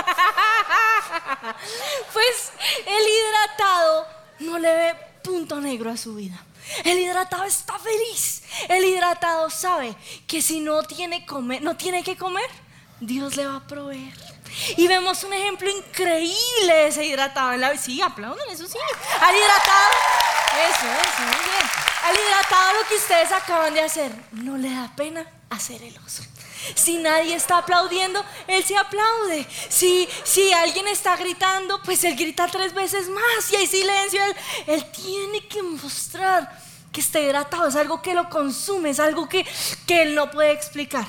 Pues 2.14 2.52
el 2.86 3.08
hidratado 3.08 4.08
no 4.40 4.60
le 4.60 4.74
ve 4.74 4.96
punto 5.24 5.62
negro 5.62 5.92
a 5.92 5.98
su 5.98 6.16
vida. 6.16 6.44
El 6.84 7.00
hidratado 7.00 7.44
está 7.44 7.78
feliz. 7.80 8.44
El 8.70 8.86
hidratado 8.86 9.50
sabe 9.50 9.96
que 10.28 10.42
si 10.42 10.60
no 10.60 10.84
tiene, 10.84 11.26
comer, 11.26 11.62
no 11.62 11.76
tiene 11.76 12.04
que 12.04 12.18
comer, 12.18 12.50
Dios 13.00 13.36
le 13.36 13.48
va 13.48 13.58
a 13.58 13.68
proveer. 13.68 14.14
Y 14.78 14.88
vemos 14.88 15.24
un 15.24 15.34
ejemplo 15.34 15.70
increíble 15.70 16.74
de 16.74 16.88
ese 16.88 17.06
hidratado 17.06 17.54
en 17.54 17.62
la 17.62 17.78
Sí, 17.78 18.02
aplauden, 18.02 18.50
eso 18.50 18.68
sí. 18.68 18.78
Al 19.20 19.36
hidratado. 19.36 19.92
Eso, 20.70 20.86
eso, 20.86 21.22
muy 21.24 21.46
bien. 21.46 21.70
Al 22.04 22.16
hidratado 22.16 22.74
lo 22.82 22.88
que 22.88 22.96
ustedes 22.96 23.32
acaban 23.32 23.74
de 23.74 23.82
hacer, 23.82 24.12
no 24.32 24.58
le 24.58 24.70
da 24.74 24.94
pena 24.96 25.26
hacer 25.50 25.82
el 25.82 25.98
oso. 26.00 26.24
Si 26.76 26.98
nadie 26.98 27.36
está 27.36 27.60
aplaudiendo, 27.60 28.24
él 28.48 28.64
se 28.64 28.78
aplaude. 28.78 29.48
Si, 29.70 30.08
si 30.24 30.52
alguien 30.54 30.88
está 30.88 31.16
gritando, 31.16 31.82
pues 31.84 32.04
él 32.04 32.16
grita 32.16 32.48
tres 32.48 32.74
veces 32.74 33.10
más. 33.10 33.46
Si 33.46 33.56
hay 33.56 33.68
silencio, 33.68 34.22
él, 34.24 34.36
él 34.68 34.86
tiene 34.92 35.48
que 35.48 35.64
mostrar 35.64 36.50
que 36.92 37.02
está 37.02 37.20
hidratado. 37.20 37.68
Es 37.68 37.76
algo 37.76 38.02
que 38.02 38.14
lo 38.14 38.30
consume, 38.30 38.90
es 38.92 39.00
algo 39.00 39.28
que, 39.28 39.46
que 39.86 40.04
él 40.04 40.16
no 40.16 40.30
puede 40.30 40.52
explicar. 40.52 41.06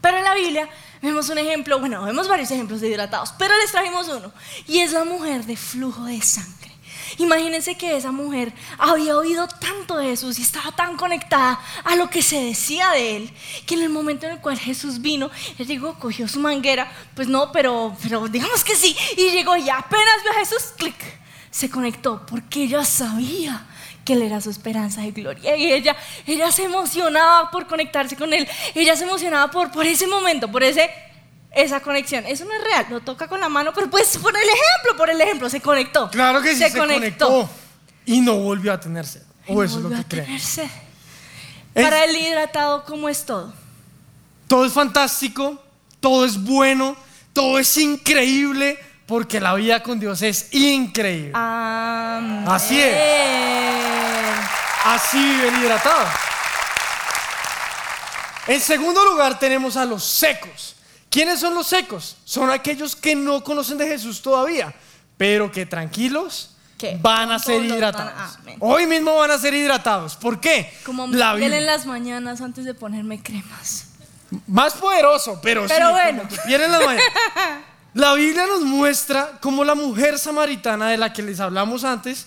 Pero 0.00 0.18
en 0.18 0.24
la 0.24 0.34
Biblia 0.34 0.68
vemos 1.02 1.28
un 1.28 1.38
ejemplo, 1.38 1.78
bueno, 1.78 2.04
vemos 2.04 2.28
varios 2.28 2.50
ejemplos 2.50 2.80
de 2.80 2.88
hidratados, 2.88 3.32
pero 3.38 3.56
les 3.58 3.70
trajimos 3.70 4.08
uno. 4.08 4.32
Y 4.66 4.78
es 4.80 4.92
la 4.92 5.04
mujer 5.04 5.44
de 5.44 5.56
flujo 5.56 6.04
de 6.04 6.20
sangre. 6.22 6.77
Imagínense 7.16 7.76
que 7.76 7.96
esa 7.96 8.12
mujer 8.12 8.52
había 8.78 9.16
oído 9.16 9.48
tanto 9.48 9.96
de 9.96 10.06
Jesús 10.06 10.38
y 10.38 10.42
estaba 10.42 10.72
tan 10.72 10.96
conectada 10.96 11.58
a 11.84 11.96
lo 11.96 12.10
que 12.10 12.22
se 12.22 12.44
decía 12.44 12.90
de 12.90 13.16
él, 13.16 13.30
que 13.66 13.74
en 13.74 13.82
el 13.82 13.88
momento 13.88 14.26
en 14.26 14.32
el 14.32 14.40
cual 14.40 14.58
Jesús 14.58 15.00
vino, 15.00 15.30
él 15.58 15.66
llegó, 15.66 15.98
cogió 15.98 16.28
su 16.28 16.40
manguera, 16.40 16.90
pues 17.14 17.28
no, 17.28 17.50
pero, 17.52 17.96
pero 18.02 18.28
digamos 18.28 18.62
que 18.62 18.76
sí, 18.76 18.96
y 19.16 19.30
llegó 19.30 19.56
y 19.56 19.70
apenas 19.70 20.22
vio 20.22 20.32
a 20.32 20.34
Jesús, 20.34 20.74
clic, 20.76 20.96
se 21.50 21.70
conectó, 21.70 22.24
porque 22.26 22.64
ella 22.64 22.84
sabía 22.84 23.66
que 24.04 24.12
él 24.14 24.22
era 24.22 24.40
su 24.40 24.50
esperanza 24.50 25.02
de 25.02 25.10
gloria 25.10 25.56
y 25.56 25.72
ella, 25.72 25.96
ella 26.26 26.50
se 26.50 26.64
emocionaba 26.64 27.50
por 27.50 27.66
conectarse 27.66 28.16
con 28.16 28.32
él, 28.32 28.48
ella 28.74 28.96
se 28.96 29.04
emocionaba 29.04 29.50
por, 29.50 29.70
por 29.70 29.86
ese 29.86 30.06
momento, 30.06 30.50
por 30.50 30.62
ese, 30.62 30.90
esa 31.52 31.80
conexión. 31.80 32.24
Eso 32.26 32.44
no 32.44 32.52
es 32.54 32.62
real, 32.64 32.86
lo 32.90 33.00
toca 33.00 33.28
con 33.28 33.40
la 33.40 33.48
mano, 33.48 33.72
pero 33.74 33.88
pues 33.90 34.16
por 34.18 34.34
el 34.36 34.42
ejemplo, 34.42 34.96
por 34.96 35.10
el 35.10 35.20
ejemplo, 35.20 35.48
se 35.50 35.60
conectó. 35.60 36.10
Claro 36.10 36.40
que 36.42 36.54
sí, 36.54 36.58
se, 36.58 36.76
conectó. 36.76 37.48
Y 38.06 38.20
no 38.20 38.34
volvió 38.36 38.72
a 38.72 38.80
tener 38.80 39.06
sed. 39.06 39.22
Y 39.46 39.52
O 39.52 39.56
no 39.56 39.62
eso 39.62 39.76
es 39.76 39.82
lo 39.82 39.88
volvió 39.90 40.04
que 40.08 40.38
sed. 40.38 40.68
Es- 41.74 41.84
Para 41.84 42.04
el 42.04 42.16
hidratado, 42.16 42.84
¿cómo 42.84 43.08
es 43.08 43.24
todo? 43.24 43.52
Todo 44.46 44.64
es 44.64 44.72
fantástico, 44.72 45.62
todo 46.00 46.24
es 46.24 46.42
bueno, 46.42 46.96
todo 47.32 47.58
es 47.58 47.76
increíble, 47.76 48.78
porque 49.06 49.40
la 49.40 49.54
vida 49.54 49.82
con 49.82 50.00
Dios 50.00 50.22
es 50.22 50.52
increíble. 50.52 51.32
Amén. 51.34 52.44
Así 52.48 52.82
Así 54.84 55.18
vive 55.18 55.48
el 55.48 55.62
hidratado. 55.64 56.06
En 58.46 58.60
segundo 58.60 59.04
lugar 59.04 59.38
tenemos 59.38 59.76
a 59.76 59.84
los 59.84 60.02
secos. 60.02 60.76
¿Quiénes 61.10 61.40
son 61.40 61.54
los 61.54 61.66
secos? 61.66 62.16
Son 62.24 62.50
aquellos 62.50 62.94
que 62.96 63.14
no 63.16 63.42
conocen 63.42 63.78
de 63.78 63.86
Jesús 63.88 64.20
todavía, 64.22 64.74
pero 65.16 65.50
que 65.50 65.64
tranquilos 65.66 66.54
¿Qué? 66.76 66.98
van 67.00 67.32
a 67.32 67.38
ser 67.38 67.56
Todos 67.56 67.62
van 67.68 67.72
a- 67.72 67.76
hidratados. 67.76 68.38
Hoy 68.60 68.86
mismo 68.86 69.16
van 69.16 69.30
a 69.30 69.38
ser 69.38 69.54
hidratados. 69.54 70.16
¿Por 70.16 70.40
qué? 70.40 70.72
Como 70.84 71.06
la 71.06 71.34
en 71.36 71.66
las 71.66 71.86
mañanas 71.86 72.40
antes 72.40 72.64
de 72.64 72.74
ponerme 72.74 73.22
cremas. 73.22 73.86
Más 74.46 74.74
poderoso, 74.74 75.40
pero, 75.42 75.64
Pero 75.66 75.86
sí, 75.88 75.92
bueno. 75.92 76.18
como 76.18 76.28
que 76.28 76.36
pierden 76.46 76.70
la 76.72 76.80
mañana. 76.80 77.02
La 77.94 78.12
Biblia 78.12 78.46
nos 78.46 78.60
muestra 78.60 79.38
cómo 79.40 79.64
la 79.64 79.74
mujer 79.74 80.18
samaritana 80.18 80.90
de 80.90 80.98
la 80.98 81.12
que 81.12 81.22
les 81.22 81.40
hablamos 81.40 81.82
antes, 81.84 82.26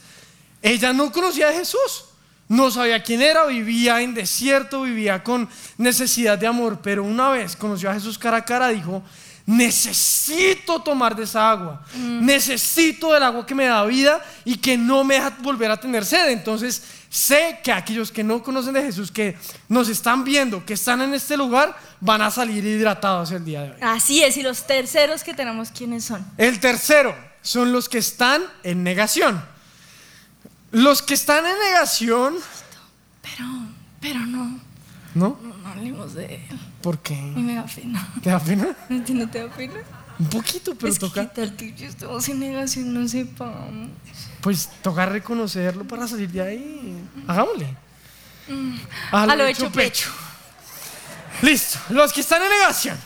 ella 0.64 0.92
no 0.92 1.12
conocía 1.12 1.50
a 1.50 1.54
Jesús. 1.54 2.06
No 2.52 2.70
sabía 2.70 3.02
quién 3.02 3.22
era, 3.22 3.46
vivía 3.46 4.02
en 4.02 4.14
desierto, 4.14 4.82
vivía 4.82 5.24
con 5.24 5.48
necesidad 5.78 6.38
de 6.38 6.48
amor, 6.48 6.80
pero 6.84 7.02
una 7.02 7.30
vez 7.30 7.56
conoció 7.56 7.90
a 7.90 7.94
Jesús 7.94 8.18
cara 8.18 8.38
a 8.38 8.44
cara, 8.44 8.68
dijo, 8.68 9.02
necesito 9.46 10.82
tomar 10.82 11.16
de 11.16 11.24
esa 11.24 11.50
agua, 11.50 11.82
necesito 11.96 13.14
del 13.14 13.24
agua 13.24 13.46
que 13.46 13.56
me 13.56 13.68
da 13.68 13.86
vida 13.86 14.22
y 14.44 14.58
que 14.58 14.78
no 14.78 15.06
me 15.06 15.14
deja 15.14 15.30
volver 15.40 15.72
a 15.72 15.78
tener 15.78 16.04
sed. 16.04 16.28
Entonces 16.28 16.84
sé 17.10 17.60
que 17.64 17.72
aquellos 17.72 18.12
que 18.12 18.22
no 18.22 18.44
conocen 18.44 18.74
de 18.74 18.84
Jesús, 18.84 19.14
que 19.14 19.38
nos 19.70 19.88
están 19.88 20.26
viendo, 20.26 20.66
que 20.66 20.74
están 20.74 21.02
en 21.02 21.14
este 21.14 21.38
lugar, 21.38 21.74
van 22.02 22.22
a 22.22 22.30
salir 22.32 22.66
hidratados 22.66 23.32
el 23.32 23.46
día 23.46 23.62
de 23.62 23.70
hoy. 23.72 23.78
Así 23.80 24.24
es, 24.24 24.36
y 24.36 24.44
los 24.44 24.68
terceros 24.68 25.24
que 25.24 25.34
tenemos, 25.34 25.70
¿quiénes 25.72 26.04
son? 26.04 26.26
El 26.38 26.60
tercero 26.60 27.16
son 27.42 27.72
los 27.72 27.88
que 27.88 28.00
están 28.00 28.44
en 28.64 28.84
negación. 28.84 29.42
Los 30.72 31.02
que 31.02 31.14
están 31.14 31.46
en 31.46 31.58
negación, 31.72 32.36
Pero, 33.22 33.46
pero 34.00 34.20
no, 34.22 34.60
¿no? 35.16 35.40
no, 35.42 35.58
no 35.58 35.68
hablemos 35.70 36.14
de 36.14 36.36
él. 36.36 36.60
¿Por 36.82 36.96
Y 36.96 36.98
qué? 37.00 37.16
me 37.22 37.56
da 37.56 37.66
pena. 37.66 38.08
¿Te 38.24 38.30
da 38.30 38.40
pena? 38.40 38.68
¿No 38.90 39.04
te- 39.04 39.14
no 39.14 39.30
te 39.30 39.40
da 39.48 39.54
pena? 39.56 39.74
Un 40.20 40.28
poquito, 40.30 40.76
pero 40.76 40.92
es 40.92 41.00
que 41.00 41.08
toca. 41.08 41.22
qué 41.30 41.42
tal 41.42 41.56
que 41.56 41.74
yo 41.74 41.88
estamos 41.88 42.28
en 42.30 42.40
negación, 42.40 42.94
no 42.94 43.08
sepamos. 43.08 43.90
Pues 44.42 44.70
toca 44.82 45.06
reconocerlo 45.06 45.84
para 45.88 46.08
salir 46.08 46.30
de 46.30 46.42
ahí. 46.42 46.98
Hagámosle. 47.28 47.76
A 49.12 49.26
lo 49.36 49.46
hecho 49.46 49.72
pecho. 49.72 50.10
Listo. 51.42 51.80
Los 51.90 52.12
que 52.14 52.22
están 52.22 52.42
en 52.44 52.50
negación. 52.50 52.98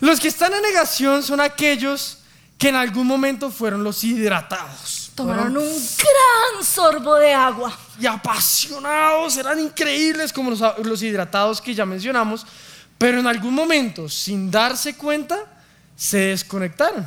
Los 0.00 0.20
que 0.20 0.28
están 0.28 0.52
en 0.54 0.62
negación 0.62 1.22
son 1.22 1.40
aquellos 1.40 2.18
que 2.58 2.68
en 2.68 2.76
algún 2.76 3.06
momento 3.06 3.50
fueron 3.50 3.82
los 3.82 4.02
hidratados. 4.04 4.99
Tomaron 5.20 5.56
un 5.56 5.68
gran 5.68 6.64
sorbo 6.64 7.16
de 7.16 7.32
agua. 7.32 7.76
y 8.00 8.06
apasionados, 8.06 9.36
eran 9.36 9.58
increíbles 9.60 10.32
como 10.32 10.50
los, 10.50 10.62
los 10.84 11.02
hidratados 11.02 11.60
que 11.60 11.74
ya 11.74 11.84
mencionamos, 11.84 12.46
pero 12.96 13.20
en 13.20 13.26
algún 13.26 13.54
momento, 13.54 14.08
sin 14.08 14.50
darse 14.50 14.94
cuenta, 14.94 15.38
se 15.96 16.18
desconectaron. 16.18 17.06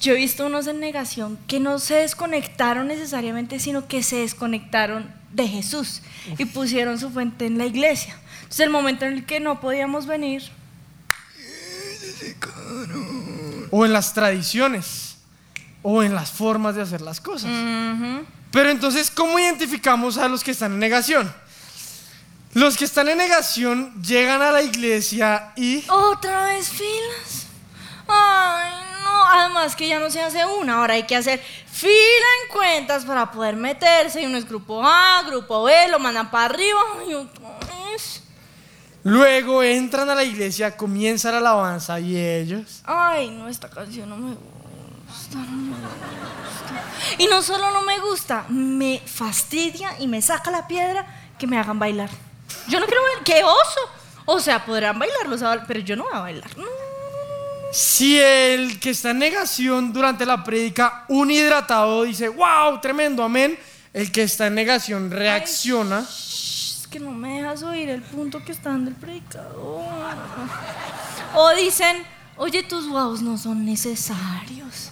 Yo 0.00 0.12
he 0.12 0.16
visto 0.16 0.46
unos 0.46 0.66
en 0.66 0.80
negación 0.80 1.38
que 1.46 1.60
no 1.60 1.78
se 1.78 1.94
desconectaron 1.96 2.86
necesariamente, 2.88 3.58
sino 3.58 3.88
que 3.88 4.02
se 4.02 4.16
desconectaron 4.16 5.12
de 5.32 5.46
Jesús 5.48 6.02
y 6.38 6.44
pusieron 6.46 6.98
su 6.98 7.10
fuente 7.10 7.46
en 7.46 7.58
la 7.58 7.66
iglesia. 7.66 8.16
Entonces, 8.42 8.60
el 8.60 8.70
momento 8.70 9.04
en 9.04 9.12
el 9.14 9.26
que 9.26 9.40
no 9.40 9.60
podíamos 9.60 10.06
venir, 10.06 10.42
O 13.70 13.86
en 13.86 13.92
las 13.92 14.14
tradiciones, 14.14 15.09
o 15.82 16.02
en 16.02 16.14
las 16.14 16.30
formas 16.30 16.74
de 16.74 16.82
hacer 16.82 17.00
las 17.00 17.20
cosas. 17.20 17.50
Pero 18.50 18.70
entonces, 18.70 19.10
¿cómo 19.10 19.38
identificamos 19.38 20.18
a 20.18 20.28
los 20.28 20.42
que 20.42 20.50
están 20.50 20.72
en 20.72 20.78
negación? 20.78 21.32
Los 22.52 22.76
que 22.76 22.84
están 22.84 23.08
en 23.08 23.18
negación 23.18 24.02
llegan 24.02 24.42
a 24.42 24.50
la 24.50 24.62
iglesia 24.62 25.52
y... 25.56 25.84
otra 25.88 26.46
vez 26.46 26.68
filas. 26.68 27.46
Ay, 28.08 28.72
no, 29.04 29.24
además 29.24 29.76
que 29.76 29.86
ya 29.86 30.00
no 30.00 30.10
se 30.10 30.20
hace 30.20 30.44
una, 30.44 30.78
ahora 30.78 30.94
hay 30.94 31.04
que 31.04 31.14
hacer 31.14 31.40
fila 31.70 31.92
en 31.92 32.52
cuentas 32.52 33.04
para 33.04 33.30
poder 33.30 33.54
meterse. 33.54 34.22
Y 34.22 34.26
uno 34.26 34.36
es 34.36 34.48
grupo 34.48 34.82
A, 34.84 35.22
grupo 35.28 35.62
B, 35.62 35.88
lo 35.88 36.00
mandan 36.00 36.28
para 36.28 36.46
arriba 36.46 36.80
y 37.08 37.14
otra 37.14 37.50
vez. 37.60 38.22
Luego 39.04 39.62
entran 39.62 40.10
a 40.10 40.14
la 40.16 40.24
iglesia, 40.24 40.76
comienza 40.76 41.30
la 41.30 41.38
alabanza 41.38 42.00
y 42.00 42.16
ellos... 42.16 42.82
Ay, 42.84 43.30
no, 43.30 43.48
esta 43.48 43.70
canción 43.70 44.08
no 44.08 44.16
me 44.16 44.34
gusta, 44.34 44.44
no 44.44 44.50
me 44.50 44.59
gusta. 44.59 44.59
Y 47.18 47.26
no 47.26 47.42
solo 47.42 47.70
no 47.70 47.82
me 47.82 47.98
gusta, 48.00 48.44
me 48.48 49.00
fastidia 49.04 49.98
y 49.98 50.06
me 50.06 50.22
saca 50.22 50.50
la 50.50 50.66
piedra 50.66 51.06
que 51.38 51.46
me 51.46 51.58
hagan 51.58 51.78
bailar. 51.78 52.10
Yo 52.68 52.80
no 52.80 52.86
quiero 52.86 53.02
bailar, 53.02 53.24
¡qué 53.24 53.42
oso! 53.44 53.80
O 54.26 54.38
sea, 54.40 54.64
podrán 54.64 54.98
bailar 54.98 55.26
los 55.28 55.42
adol- 55.42 55.64
pero 55.66 55.80
yo 55.80 55.96
no 55.96 56.04
voy 56.04 56.12
a 56.14 56.20
bailar. 56.20 56.56
No. 56.56 56.64
Si 57.72 58.18
el 58.18 58.78
que 58.80 58.90
está 58.90 59.10
en 59.10 59.18
negación 59.20 59.92
durante 59.92 60.26
la 60.26 60.42
prédica, 60.42 61.04
un 61.08 61.30
hidratado 61.30 62.02
dice, 62.02 62.28
wow, 62.28 62.80
tremendo, 62.80 63.22
amén, 63.22 63.58
el 63.92 64.10
que 64.12 64.22
está 64.24 64.48
en 64.48 64.54
negación 64.56 65.10
reacciona. 65.10 66.00
Shh, 66.02 66.80
Es 66.82 66.86
que 66.90 66.98
no 67.00 67.12
me 67.12 67.40
dejas 67.40 67.62
oír 67.62 67.88
el 67.90 68.02
punto 68.02 68.44
que 68.44 68.50
está 68.52 68.70
dando 68.70 68.90
el 68.90 68.96
predicador. 68.96 69.84
O 71.34 71.50
dicen, 71.54 72.04
oye, 72.36 72.64
tus 72.64 72.88
guaos 72.88 73.22
no 73.22 73.38
son 73.38 73.64
necesarios. 73.64 74.90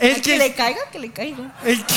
El 0.00 0.20
que 0.22 0.36
le 0.38 0.54
caiga, 0.54 0.80
que 0.90 0.98
le 0.98 1.10
caiga. 1.12 1.52
el 1.64 1.84
que- 1.84 1.94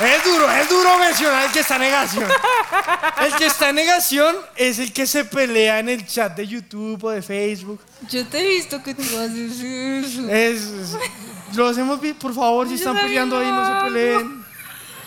Es 0.00 0.22
duro, 0.24 0.48
es 0.52 0.68
duro 0.68 0.96
mencionar 0.98 1.46
el 1.46 1.50
que 1.50 1.58
está 1.58 1.74
en 1.74 1.80
negación. 1.82 2.24
El 3.20 3.34
que 3.34 3.46
está 3.46 3.70
en 3.70 3.74
negación 3.76 4.36
es 4.54 4.78
el 4.78 4.92
que 4.92 5.08
se 5.08 5.24
pelea 5.24 5.80
en 5.80 5.88
el 5.88 6.06
chat 6.06 6.36
de 6.36 6.46
YouTube 6.46 7.02
o 7.02 7.10
de 7.10 7.20
Facebook. 7.20 7.80
Yo 8.08 8.24
te 8.28 8.38
he 8.38 8.48
visto 8.48 8.80
que 8.80 8.94
tú 8.94 9.02
haces 9.02 9.58
eso. 9.60 10.28
Es, 10.30 10.62
es- 10.62 10.96
los 11.56 11.76
hemos 11.78 12.00
visto, 12.00 12.20
por 12.20 12.32
favor, 12.34 12.68
si 12.68 12.74
están 12.74 12.94
peleando 12.96 13.38
ahí, 13.40 13.50
no 13.50 13.66
se 13.66 13.84
peleen. 13.90 14.44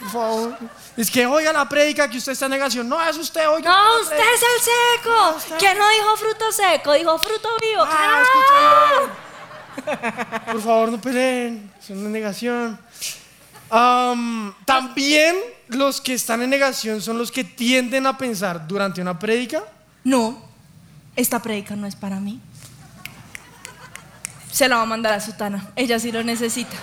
Por 0.02 0.10
favor. 0.12 0.58
Es 0.98 1.10
que 1.10 1.26
oiga 1.26 1.54
la 1.54 1.68
prédica 1.70 2.10
que 2.10 2.18
usted 2.18 2.34
está 2.34 2.46
en 2.46 2.52
negación. 2.52 2.88
No, 2.88 3.02
es 3.02 3.18
usted, 3.18 3.48
oiga. 3.50 3.70
No, 3.72 4.02
usted 4.02 4.16
prédica. 4.18 4.36
es 4.36 4.42
el 4.42 4.62
seco. 5.04 5.36
usted. 5.38 5.58
¿Quién 5.58 5.78
no 5.78 5.90
dijo 5.90 6.18
fruto 6.18 6.52
seco? 6.52 6.94
Dijo 6.94 7.18
fruto 7.18 7.50
vivo. 7.62 7.82
Ah, 7.84 8.24
¡Ah! 9.86 10.42
Por 10.52 10.62
favor, 10.62 10.92
no 10.92 11.00
peleen. 11.00 11.72
Son 11.86 11.98
una 11.98 12.10
negación. 12.10 12.78
Am, 13.70 14.54
también 14.66 15.38
los 15.70 16.02
que 16.02 16.14
están 16.14 16.42
en 16.42 16.50
negación 16.50 17.02
son 17.02 17.18
los 17.18 17.32
que 17.32 17.46
tienden 17.46 18.06
a 18.06 18.18
pensar 18.18 18.68
durante 18.68 19.02
una 19.02 19.18
prédica. 19.18 19.64
No, 20.04 20.42
esta 21.16 21.42
predica 21.42 21.76
no 21.78 21.88
es 21.88 21.96
para 21.96 22.20
mí. 22.20 22.42
Se 24.52 24.68
la 24.68 24.76
va 24.76 24.82
a 24.82 24.86
mandar 24.86 25.14
a 25.14 25.22
Sutana. 25.22 25.72
Ella 25.78 25.98
sí 26.00 26.12
lo 26.12 26.22
necesita. 26.24 26.76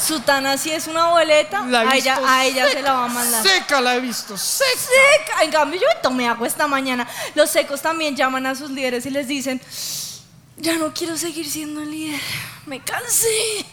Sutana 0.00 0.56
sí 0.56 0.70
es 0.70 0.86
una 0.86 1.08
boleta. 1.08 1.64
La 1.66 1.80
A 1.80 1.96
ella, 1.96 2.16
visto 2.16 2.26
a 2.26 2.44
ella 2.44 2.64
se 2.66 2.72
seca, 2.72 2.82
la 2.82 2.92
va 2.94 3.04
a 3.04 3.08
mandar. 3.08 3.42
Seca 3.42 3.80
la 3.80 3.94
he 3.96 4.00
visto, 4.00 4.36
seca. 4.36 4.70
Seca. 4.78 5.42
En 5.42 5.50
cambio, 5.50 5.80
yo 5.80 5.86
tomé 6.02 6.28
agua 6.28 6.46
esta 6.46 6.66
mañana. 6.66 7.06
Los 7.34 7.50
secos 7.50 7.80
también 7.80 8.16
llaman 8.16 8.46
a 8.46 8.54
sus 8.54 8.70
líderes 8.70 9.04
y 9.06 9.10
les 9.10 9.28
dicen: 9.28 9.60
Ya 10.56 10.76
no 10.76 10.92
quiero 10.94 11.16
seguir 11.16 11.48
siendo 11.48 11.82
líder. 11.84 12.20
Me 12.66 12.80
cansé. 12.82 13.64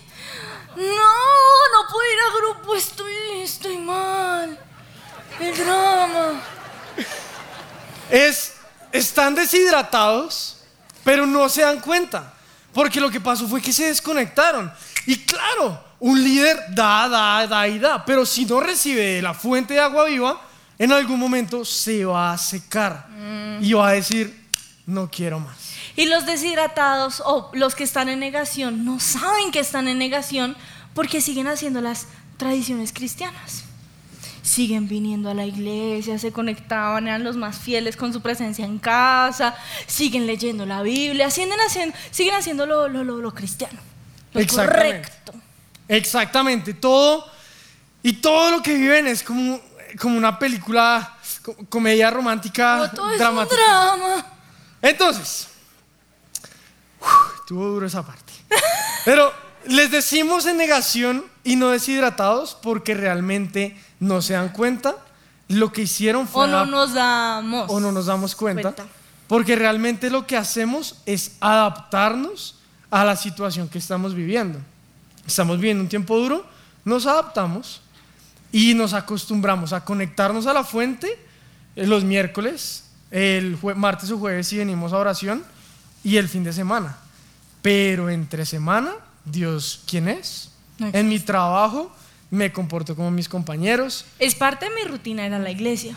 No, 0.75 0.83
no 0.85 1.89
puedo 1.89 2.11
ir 2.11 2.19
a 2.19 2.37
grupo. 2.37 2.75
Estoy, 2.75 3.13
estoy 3.41 3.77
mal. 3.77 4.59
El 5.39 5.57
drama. 5.57 6.41
es, 8.09 8.53
están 8.91 9.35
deshidratados, 9.35 10.57
pero 11.03 11.25
no 11.25 11.47
se 11.49 11.61
dan 11.61 11.79
cuenta. 11.79 12.33
Porque 12.73 12.99
lo 12.99 13.09
que 13.09 13.19
pasó 13.19 13.47
fue 13.47 13.61
que 13.61 13.73
se 13.73 13.85
desconectaron. 13.85 14.71
Y 15.07 15.17
claro, 15.25 15.86
un 15.99 16.23
líder 16.23 16.57
da, 16.75 17.07
da, 17.09 17.47
da 17.47 17.67
y 17.67 17.79
da. 17.79 18.05
Pero 18.05 18.25
si 18.25 18.45
no 18.45 18.59
recibe 18.59 19.21
la 19.21 19.33
fuente 19.33 19.73
de 19.75 19.79
agua 19.79 20.05
viva, 20.05 20.41
en 20.79 20.91
algún 20.91 21.19
momento 21.19 21.65
se 21.65 22.05
va 22.05 22.33
a 22.33 22.37
secar. 22.37 23.07
Y 23.61 23.73
va 23.73 23.89
a 23.89 23.91
decir, 23.93 24.45
no 24.85 25.09
quiero 25.09 25.39
más. 25.39 25.55
Y 25.95 26.05
los 26.05 26.25
deshidratados 26.27 27.21
o 27.25 27.49
los 27.53 27.73
que 27.73 27.83
están 27.83 28.07
en 28.09 28.19
negación 28.19 28.85
no 28.85 28.99
saben 28.99 29.49
que 29.51 29.59
están 29.59 29.87
en 29.87 29.97
negación 29.97 30.55
porque 30.93 31.21
siguen 31.21 31.47
haciendo 31.47 31.81
las 31.81 32.05
tradiciones 32.37 32.93
cristianas. 32.93 33.63
Siguen 34.43 34.87
viniendo 34.87 35.29
a 35.29 35.33
la 35.33 35.45
iglesia, 35.45 36.17
se 36.19 36.31
conectaban, 36.31 37.07
eran 37.07 37.23
los 37.23 37.35
más 37.35 37.57
fieles 37.57 37.97
con 37.97 38.13
su 38.13 38.21
presencia 38.21 38.63
en 38.63 38.77
casa, 38.79 39.55
siguen 39.87 40.25
leyendo 40.27 40.65
la 40.65 40.83
Biblia, 40.83 41.29
siguen 41.31 41.59
haciendo, 41.67 41.97
siguen 42.11 42.35
haciendo 42.35 42.65
lo, 42.65 42.87
lo, 42.87 43.03
lo- 43.03 43.17
lo 43.17 43.33
cristiano, 43.33 43.77
lo 44.33 44.39
correcto. 44.47 45.33
Exactamente, 45.87 46.73
todo. 46.73 47.25
Y 48.03 48.13
todo 48.13 48.51
lo 48.51 48.61
que 48.61 48.73
viven 48.75 49.07
es 49.07 49.23
como, 49.23 49.59
como 49.99 50.17
una 50.17 50.37
película, 50.39 51.17
co- 51.41 51.55
comedia 51.69 52.09
romántica, 52.09 52.91
todo 52.95 53.07
es 53.07 53.13
un 53.13 53.17
dramática. 53.19 53.55
drama. 53.55 54.25
Entonces, 54.81 55.47
uf, 57.01 57.39
estuvo 57.39 57.65
duro 57.67 57.87
esa 57.87 58.03
parte. 58.05 58.33
Pero 59.05 59.33
les 59.65 59.91
decimos 59.91 60.45
en 60.45 60.57
negación 60.57 61.25
y 61.43 61.55
no 61.55 61.69
deshidratados 61.69 62.55
porque 62.61 62.93
realmente 62.93 63.77
no 63.99 64.21
se 64.21 64.33
dan 64.33 64.49
cuenta. 64.49 64.95
Lo 65.49 65.71
que 65.71 65.83
hicieron 65.83 66.27
fue 66.27 66.43
O 66.43 66.47
no 66.47 66.65
nos 66.65 66.93
damos. 66.93 67.69
o 67.71 67.79
no 67.79 67.91
nos 67.93 68.05
damos 68.07 68.35
cuenta, 68.35 68.73
Cuenta. 68.73 68.85
Porque 69.27 69.55
realmente 69.55 70.09
lo 70.09 70.27
que 70.27 70.35
hacemos 70.37 70.97
es 71.05 71.33
adaptarnos 71.39 72.59
a 72.91 73.03
la 73.05 73.15
situación 73.15 73.67
que 73.69 73.77
estamos 73.77 74.13
viviendo. 74.13 74.59
Estamos 75.27 75.57
viviendo 75.57 75.83
un 75.83 75.89
tiempo 75.89 76.17
duro, 76.17 76.45
nos 76.85 77.05
adaptamos 77.05 77.81
y 78.51 78.73
nos 78.73 78.93
acostumbramos 78.93 79.73
a 79.73 79.83
conectarnos 79.83 80.47
a 80.47 80.53
la 80.53 80.63
fuente 80.63 81.19
eh, 81.75 81.85
los 81.85 82.03
miércoles, 82.03 82.85
el 83.11 83.57
martes 83.75 84.09
o 84.09 84.17
jueves 84.17 84.47
si 84.47 84.57
venimos 84.57 84.93
a 84.93 84.97
oración 84.97 85.43
y 86.03 86.17
el 86.17 86.29
fin 86.29 86.43
de 86.43 86.53
semana. 86.53 86.97
Pero 87.61 88.09
entre 88.09 88.45
semana, 88.45 88.93
Dios, 89.25 89.83
¿quién 89.85 90.07
es? 90.07 90.51
No 90.79 90.89
En 90.93 91.09
mi 91.09 91.19
trabajo 91.19 91.91
me 92.31 92.51
comporto 92.51 92.95
como 92.95 93.11
mis 93.11 93.29
compañeros, 93.29 94.05
Es 94.19 94.35
parte 94.35 94.69
de 94.69 94.75
mi 94.75 94.83
rutina 94.83 95.25
ir 95.25 95.33
a 95.33 95.39
la 95.39 95.51
iglesia. 95.51 95.95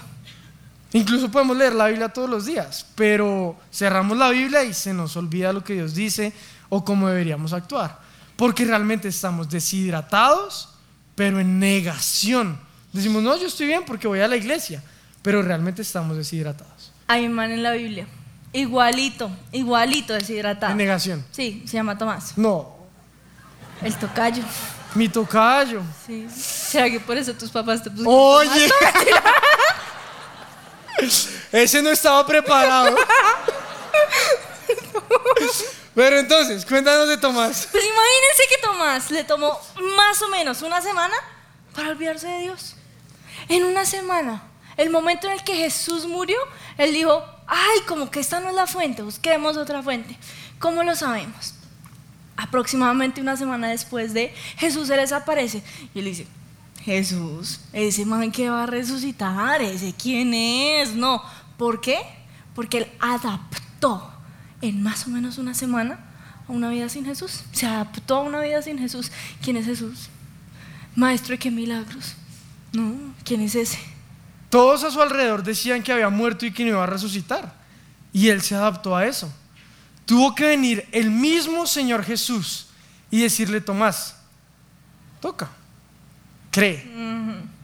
Incluso 0.93 1.31
podemos 1.31 1.57
leer 1.57 1.75
la 1.75 1.87
Biblia 1.87 2.09
todos 2.09 2.29
los 2.29 2.47
días, 2.47 2.87
pero 2.97 3.57
cerramos 3.73 4.19
la 4.19 4.31
Biblia 4.31 4.64
y 4.64 4.75
se 4.75 4.93
nos 4.93 5.16
olvida 5.16 5.53
lo 5.53 5.62
que 5.62 5.75
Dios 5.75 5.95
dice 5.95 6.33
o 6.69 6.85
cómo 6.85 7.09
deberíamos 7.09 7.53
actuar, 7.53 8.01
porque 8.40 8.64
realmente 8.64 9.07
estamos 9.07 9.50
deshidratados, 9.50 10.70
pero 11.14 11.40
en 11.40 11.59
negación. 11.59 12.59
Decimos, 12.90 13.22
no, 13.22 13.37
yo 13.37 13.48
estoy 13.48 13.66
bien 13.66 13.83
porque 13.85 14.09
voy 14.09 14.20
a 14.20 14.29
la 14.29 14.37
iglesia, 14.37 14.83
pero 15.20 15.42
realmente 15.42 15.83
estamos 15.83 16.16
deshidratados. 16.16 16.90
Hay 17.07 17.26
un 17.26 17.35
man 17.35 17.50
en 17.50 17.62
la 17.62 17.72
Biblia 17.72 18.07
Igualito, 18.55 19.31
igualito 19.53 20.14
deshidratado. 20.14 20.72
En 20.72 20.79
negación. 20.79 21.22
Sí, 21.33 21.64
se 21.66 21.74
llama 21.74 21.98
Tomás. 21.98 22.38
No, 22.38 22.79
El 23.83 23.94
tocayo. 23.96 24.42
mi 24.94 25.11
tocayo. 25.11 25.83
Sí. 26.07 26.26
¿Será 26.35 26.88
que 26.88 26.98
por 26.98 27.18
eso 27.18 27.35
tus 27.35 27.50
papás 27.50 27.83
te 27.83 27.90
pusieron 27.90 28.14
Oye. 28.14 28.70
Ese 31.53 31.83
no 31.83 31.90
estaba 31.90 32.26
preparado. 32.26 32.96
Pero 35.94 36.18
entonces, 36.18 36.64
cuéntanos 36.64 37.09
de 37.09 37.16
Tomás. 37.16 37.68
Pues 37.70 37.85
imagínense 37.85 38.42
que 38.48 38.62
Tomás 38.62 39.11
le 39.11 39.24
tomó 39.24 39.59
más 39.96 40.22
o 40.22 40.29
menos 40.29 40.62
una 40.62 40.81
semana 40.81 41.14
para 41.74 41.90
olvidarse 41.90 42.29
de 42.29 42.40
Dios. 42.42 42.76
En 43.48 43.64
una 43.64 43.85
semana, 43.85 44.42
el 44.76 44.90
momento 44.90 45.26
en 45.26 45.35
el 45.35 45.44
que 45.44 45.57
Jesús 45.57 46.07
murió, 46.07 46.38
él 46.79 46.92
dijo, 46.92 47.24
ay, 47.46 47.81
como 47.88 48.11
que 48.11 48.20
esta 48.20 48.40
no 48.40 48.50
es 48.50 48.55
la 48.55 48.66
fuente, 48.66 49.03
busquemos 49.03 49.57
otra 49.57 49.83
fuente. 49.83 50.16
¿Cómo 50.59 50.83
lo 50.85 50.94
sabemos? 50.94 51.55
Aproximadamente 52.37 53.20
una 53.20 53.37
semana 53.37 53.68
después 53.68 54.14
de 54.14 54.33
Jesús 54.57 54.88
se 54.88 54.96
les 54.96 55.12
aparece 55.12 55.62
y 55.94 55.98
él 55.98 56.05
dice, 56.05 56.26
Jesús, 56.83 57.61
ese 57.72 58.07
man 58.07 58.31
que 58.31 58.48
va 58.48 58.62
a 58.62 58.66
resucitar, 58.66 59.61
ese 59.61 59.92
quién 59.92 60.33
es, 60.33 60.94
no. 60.94 61.22
¿Por 61.59 61.81
qué? 61.81 61.98
Porque 62.55 62.79
él 62.79 62.92
adaptó 63.00 64.11
en 64.61 64.83
más 64.83 65.07
o 65.07 65.11
menos 65.11 65.38
una 65.38 65.55
semana 65.55 65.99
a 66.49 66.53
una 66.53 66.68
vida 66.68 66.88
sin 66.88 67.05
Jesús. 67.05 67.42
Se 67.53 67.66
adaptó 67.66 68.16
a 68.16 68.20
una 68.23 68.40
vida 68.40 68.62
sin 68.62 68.79
Jesús. 68.79 69.11
¿Quién 69.42 69.57
es 69.57 69.66
Jesús? 69.66 70.09
Maestro 70.94 71.33
de 71.33 71.38
qué 71.38 71.51
milagros. 71.51 72.14
No, 72.73 72.94
¿quién 73.25 73.40
es 73.40 73.55
ese? 73.55 73.79
Todos 74.49 74.83
a 74.85 74.90
su 74.90 75.01
alrededor 75.01 75.42
decían 75.42 75.83
que 75.83 75.92
había 75.92 76.09
muerto 76.09 76.44
y 76.44 76.53
que 76.53 76.64
no 76.64 76.70
iba 76.70 76.83
a 76.83 76.87
resucitar. 76.87 77.55
Y 78.12 78.29
él 78.29 78.42
se 78.42 78.55
adaptó 78.55 78.96
a 78.96 79.07
eso. 79.07 79.33
Tuvo 80.05 80.35
que 80.35 80.44
venir 80.44 80.88
el 80.90 81.11
mismo 81.11 81.66
Señor 81.66 82.05
Jesús 82.05 82.66
y 83.11 83.23
decirle, 83.23 83.61
Tomás, 83.61 84.16
toca, 85.20 85.49
cree, 86.51 86.85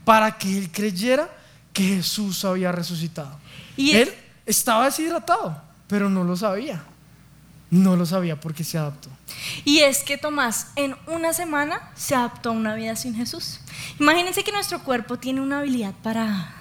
para 0.05 0.39
que 0.39 0.57
él 0.57 0.71
creyera 0.71 1.29
que 1.73 1.83
Jesús 1.83 2.45
había 2.45 2.71
resucitado. 2.71 3.37
Y 3.77 3.93
él 3.93 4.15
estaba 4.45 4.85
deshidratado, 4.85 5.61
pero 5.89 6.09
no 6.11 6.25
lo 6.25 6.37
sabía. 6.37 6.83
No 7.71 7.97
lo 7.97 8.07
sabía 8.07 8.39
porque 8.39 8.63
se 8.63 8.79
adaptó. 8.79 9.09
Y 9.65 9.81
es 9.81 10.05
que 10.05 10.17
Tomás 10.19 10.69
en 10.77 10.97
una 11.09 11.33
semana 11.33 11.91
se 11.97 12.15
adaptó 12.15 12.51
a 12.51 12.53
una 12.53 12.75
vida 12.77 12.95
sin 12.95 13.17
Jesús. 13.17 13.61
Imagínense 13.99 14.45
que 14.45 14.53
nuestro 14.53 14.83
cuerpo 14.85 15.19
tiene 15.19 15.41
una 15.41 15.59
habilidad 15.59 15.93
para, 16.03 16.55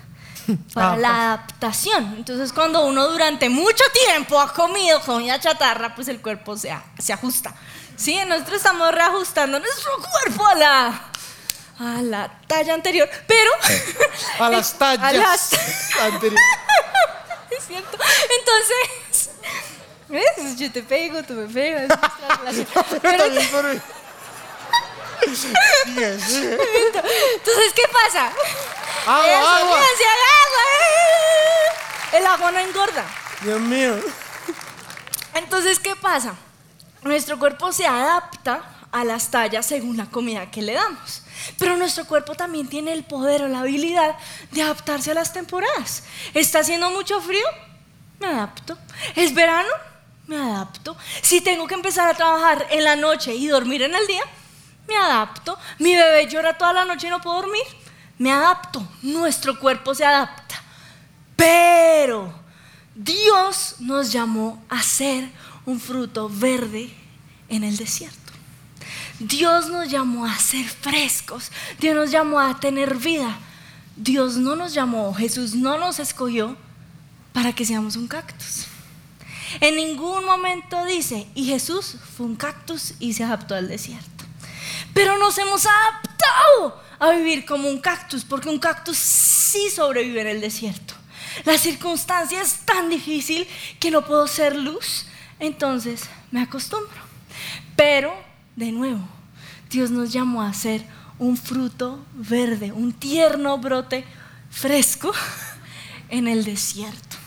para 0.73 0.97
la 0.97 1.09
adaptación. 1.33 2.15
Entonces 2.17 2.51
cuando 2.51 2.85
uno 2.85 3.07
durante 3.07 3.49
mucho 3.49 3.83
tiempo 4.07 4.39
ha 4.39 4.51
comido 4.51 4.99
comida 5.01 5.39
chatarra, 5.39 5.93
pues 5.93 6.07
el 6.07 6.21
cuerpo 6.21 6.57
se, 6.57 6.71
ajusta. 7.13 7.53
Sí, 7.95 8.17
nosotros 8.27 8.57
estamos 8.57 8.91
reajustando 8.91 9.59
nuestro 9.59 9.91
cuerpo 9.97 10.45
a 10.47 10.55
la, 10.55 11.01
a 11.79 12.01
la 12.01 12.31
talla 12.47 12.73
anterior, 12.73 13.07
pero... 13.27 13.51
A 14.39 14.49
las 14.49 14.73
tallas 14.77 15.03
A 15.03 15.13
las- 15.13 15.53
anteriores. 16.01 16.43
Es 17.51 17.65
cierto. 17.67 17.97
Entonces, 18.39 19.29
¿ves? 20.07 20.57
Yo 20.57 20.71
te 20.71 20.83
pego, 20.83 21.23
tú 21.23 21.33
me 21.33 21.47
pegas. 21.47 21.87
Pero 23.01 23.23
entonces, 27.35 27.73
¿qué 27.73 27.83
pasa? 27.91 28.31
Agua, 29.05 29.27
Eso, 29.27 29.47
agua. 29.47 29.77
fíjense, 29.77 30.03
agua. 30.45 30.63
El 32.13 32.27
agua 32.27 32.51
no 32.51 32.59
engorda. 32.59 33.05
Dios 33.41 33.59
mío. 33.59 33.95
Entonces, 35.33 35.79
¿qué 35.79 35.95
pasa? 35.95 36.35
Nuestro 37.01 37.37
cuerpo 37.37 37.71
se 37.71 37.85
adapta 37.85 38.63
a 38.95 39.03
las 39.03 39.29
tallas 39.29 39.65
según 39.65 39.97
la 39.97 40.05
comida 40.05 40.49
que 40.49 40.61
le 40.61 40.73
damos. 40.73 41.21
Pero 41.59 41.75
nuestro 41.75 42.05
cuerpo 42.05 42.33
también 42.33 42.69
tiene 42.69 42.93
el 42.93 43.03
poder 43.03 43.43
o 43.43 43.49
la 43.49 43.59
habilidad 43.59 44.15
de 44.51 44.61
adaptarse 44.61 45.11
a 45.11 45.15
las 45.15 45.33
temporadas. 45.33 46.03
¿Está 46.33 46.59
haciendo 46.59 46.89
mucho 46.91 47.19
frío? 47.19 47.45
Me 48.21 48.27
adapto. 48.27 48.77
¿Es 49.13 49.33
verano? 49.33 49.67
Me 50.27 50.37
adapto. 50.37 50.95
Si 51.21 51.41
tengo 51.41 51.67
que 51.67 51.73
empezar 51.73 52.07
a 52.07 52.13
trabajar 52.13 52.67
en 52.71 52.85
la 52.85 52.95
noche 52.95 53.35
y 53.35 53.47
dormir 53.47 53.81
en 53.81 53.93
el 53.93 54.07
día, 54.07 54.23
me 54.87 54.95
adapto. 54.95 55.59
Mi 55.79 55.93
bebé 55.93 56.27
llora 56.27 56.57
toda 56.57 56.71
la 56.71 56.85
noche 56.85 57.07
y 57.07 57.09
no 57.09 57.19
puedo 57.19 57.41
dormir, 57.41 57.63
me 58.17 58.31
adapto. 58.31 58.81
Nuestro 59.01 59.59
cuerpo 59.59 59.93
se 59.93 60.05
adapta. 60.05 60.63
Pero 61.35 62.33
Dios 62.95 63.75
nos 63.79 64.13
llamó 64.13 64.63
a 64.69 64.81
ser 64.81 65.29
un 65.65 65.81
fruto 65.81 66.29
verde 66.31 66.95
en 67.49 67.65
el 67.65 67.75
desierto. 67.75 68.24
Dios 69.19 69.69
nos 69.69 69.89
llamó 69.89 70.25
a 70.25 70.37
ser 70.37 70.65
frescos. 70.65 71.51
Dios 71.79 71.95
nos 71.95 72.11
llamó 72.11 72.39
a 72.39 72.59
tener 72.59 72.95
vida. 72.95 73.37
Dios 73.95 74.35
no 74.35 74.55
nos 74.55 74.73
llamó, 74.73 75.13
Jesús 75.13 75.55
no 75.55 75.77
nos 75.77 75.99
escogió 75.99 76.57
para 77.31 77.53
que 77.53 77.65
seamos 77.65 77.95
un 77.95 78.07
cactus. 78.07 78.67
En 79.61 79.75
ningún 79.77 80.25
momento 80.25 80.83
dice, 80.85 81.27
y 81.33 81.45
Jesús 81.45 81.95
fue 82.15 82.25
un 82.25 82.35
cactus 82.35 82.93
y 82.99 83.13
se 83.13 83.23
adaptó 83.23 83.55
al 83.55 83.69
desierto. 83.69 84.25
Pero 84.93 85.17
nos 85.17 85.37
hemos 85.37 85.65
adaptado 85.65 86.81
a 86.99 87.11
vivir 87.11 87.45
como 87.45 87.69
un 87.69 87.79
cactus, 87.79 88.25
porque 88.25 88.49
un 88.49 88.59
cactus 88.59 88.97
sí 88.97 89.69
sobrevive 89.69 90.21
en 90.21 90.27
el 90.27 90.41
desierto. 90.41 90.93
La 91.45 91.57
circunstancia 91.57 92.41
es 92.41 92.59
tan 92.65 92.89
difícil 92.89 93.47
que 93.79 93.91
no 93.91 94.05
puedo 94.05 94.27
ser 94.27 94.55
luz, 94.55 95.05
entonces 95.39 96.03
me 96.31 96.41
acostumbro. 96.41 97.01
Pero, 97.75 98.13
de 98.55 98.71
nuevo, 98.71 99.01
Dios 99.69 99.91
nos 99.91 100.11
llamó 100.11 100.41
a 100.43 100.53
ser 100.53 100.85
un 101.19 101.37
fruto 101.37 102.03
verde, 102.13 102.71
un 102.71 102.91
tierno 102.93 103.57
brote 103.57 104.05
fresco 104.49 105.11
en 106.09 106.27
el 106.27 106.43
desierto. 106.45 107.17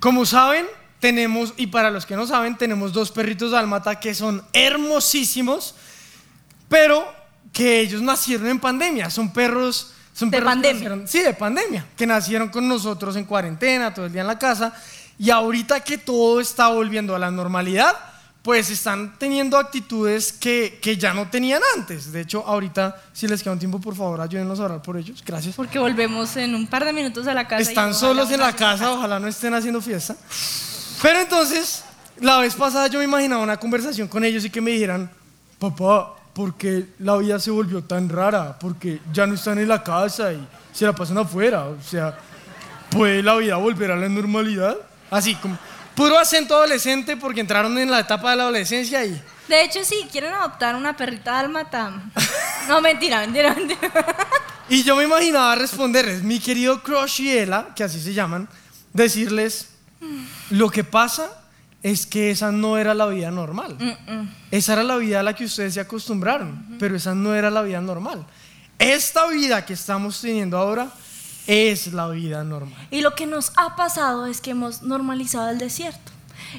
Como 0.00 0.24
saben, 0.26 0.66
tenemos, 1.00 1.54
y 1.56 1.68
para 1.68 1.90
los 1.90 2.06
que 2.06 2.16
no 2.16 2.26
saben, 2.26 2.56
tenemos 2.56 2.92
dos 2.92 3.10
perritos 3.10 3.50
dálmata 3.52 3.98
que 4.00 4.14
son 4.14 4.42
hermosísimos, 4.52 5.74
pero 6.68 7.06
que 7.52 7.80
ellos 7.80 8.02
nacieron 8.02 8.46
en 8.48 8.60
pandemia. 8.60 9.08
Son 9.10 9.32
perros. 9.32 9.92
Son 10.12 10.30
De 10.30 10.38
perros 10.38 10.52
pandemia. 10.52 10.88
nacieron- 10.90 11.06
sí, 11.08 11.20
de 11.20 11.34
pandemia. 11.34 11.86
Que 11.96 12.06
nacieron 12.06 12.48
con 12.48 12.66
nosotros 12.68 13.16
en 13.16 13.24
cuarentena, 13.24 13.92
todo 13.94 14.06
el 14.06 14.12
día 14.12 14.22
en 14.22 14.26
la 14.26 14.38
casa. 14.38 14.74
Y 15.18 15.30
ahorita 15.30 15.80
que 15.80 15.98
todo 15.98 16.40
está 16.40 16.68
volviendo 16.68 17.14
a 17.14 17.18
la 17.18 17.30
normalidad, 17.30 17.94
pues 18.46 18.70
están 18.70 19.18
teniendo 19.18 19.58
actitudes 19.58 20.32
que, 20.32 20.78
que 20.80 20.96
ya 20.96 21.12
no 21.12 21.28
tenían 21.28 21.60
antes. 21.76 22.12
De 22.12 22.20
hecho, 22.20 22.46
ahorita, 22.46 22.96
si 23.12 23.26
les 23.26 23.42
queda 23.42 23.54
un 23.54 23.58
tiempo, 23.58 23.80
por 23.80 23.96
favor, 23.96 24.20
ayúdenos 24.20 24.60
a 24.60 24.66
orar 24.66 24.82
por 24.82 24.96
ellos. 24.96 25.20
Gracias. 25.26 25.56
Porque 25.56 25.80
volvemos 25.80 26.36
en 26.36 26.54
un 26.54 26.68
par 26.68 26.84
de 26.84 26.92
minutos 26.92 27.26
a 27.26 27.34
la 27.34 27.48
casa. 27.48 27.68
Están 27.68 27.92
solos 27.92 28.30
en 28.30 28.38
la 28.38 28.52
casa, 28.52 28.92
ojalá 28.92 29.18
no 29.18 29.26
estén 29.26 29.52
haciendo 29.52 29.82
fiesta. 29.82 30.14
Pero 31.02 31.18
entonces, 31.18 31.82
la 32.20 32.38
vez 32.38 32.54
pasada 32.54 32.86
yo 32.86 33.00
me 33.00 33.06
imaginaba 33.06 33.42
una 33.42 33.56
conversación 33.56 34.06
con 34.06 34.22
ellos 34.22 34.44
y 34.44 34.50
que 34.50 34.60
me 34.60 34.70
dijeran, 34.70 35.10
papá, 35.58 36.14
¿por 36.32 36.54
qué 36.54 36.90
la 37.00 37.16
vida 37.16 37.40
se 37.40 37.50
volvió 37.50 37.82
tan 37.82 38.08
rara? 38.08 38.56
Porque 38.60 39.00
ya 39.12 39.26
no 39.26 39.34
están 39.34 39.58
en 39.58 39.66
la 39.66 39.82
casa 39.82 40.32
y 40.32 40.46
se 40.72 40.84
la 40.84 40.92
pasan 40.92 41.18
afuera. 41.18 41.64
O 41.64 41.82
sea, 41.82 42.16
¿puede 42.90 43.24
la 43.24 43.34
vida 43.38 43.56
volver 43.56 43.90
a 43.90 43.96
la 43.96 44.08
normalidad? 44.08 44.76
Así 45.10 45.34
como 45.34 45.58
puro 45.96 46.18
acento 46.18 46.54
adolescente 46.54 47.16
porque 47.16 47.40
entraron 47.40 47.76
en 47.78 47.90
la 47.90 48.00
etapa 48.00 48.30
de 48.30 48.36
la 48.36 48.42
adolescencia 48.44 49.04
y... 49.04 49.20
De 49.48 49.62
hecho, 49.62 49.84
si 49.84 50.06
quieren 50.10 50.32
adoptar 50.32 50.76
una 50.76 50.96
perrita 50.96 51.32
dálmata. 51.32 52.02
No, 52.68 52.80
mentira, 52.80 53.20
mentira, 53.20 53.54
mentira. 53.54 53.78
Y 54.68 54.82
yo 54.82 54.96
me 54.96 55.04
imaginaba 55.04 55.54
responderles, 55.54 56.24
mi 56.24 56.40
querido 56.40 56.82
Crush 56.82 57.20
y 57.20 57.30
Ella, 57.30 57.68
que 57.76 57.84
así 57.84 58.00
se 58.00 58.12
llaman, 58.12 58.48
decirles, 58.92 59.68
lo 60.50 60.68
que 60.68 60.82
pasa 60.82 61.30
es 61.80 62.04
que 62.06 62.32
esa 62.32 62.50
no 62.50 62.76
era 62.76 62.92
la 62.92 63.06
vida 63.06 63.30
normal. 63.30 63.76
Esa 64.50 64.72
era 64.72 64.82
la 64.82 64.96
vida 64.96 65.20
a 65.20 65.22
la 65.22 65.34
que 65.36 65.44
ustedes 65.44 65.74
se 65.74 65.80
acostumbraron, 65.80 66.76
pero 66.80 66.96
esa 66.96 67.14
no 67.14 67.36
era 67.36 67.48
la 67.48 67.62
vida 67.62 67.80
normal. 67.80 68.26
Esta 68.80 69.28
vida 69.28 69.64
que 69.64 69.74
estamos 69.74 70.20
teniendo 70.20 70.58
ahora 70.58 70.88
es 71.46 71.92
la 71.92 72.08
vida 72.08 72.44
normal. 72.44 72.86
Y 72.90 73.00
lo 73.00 73.14
que 73.14 73.26
nos 73.26 73.52
ha 73.56 73.76
pasado 73.76 74.26
es 74.26 74.40
que 74.40 74.50
hemos 74.52 74.82
normalizado 74.82 75.50
el 75.50 75.58
desierto. 75.58 76.12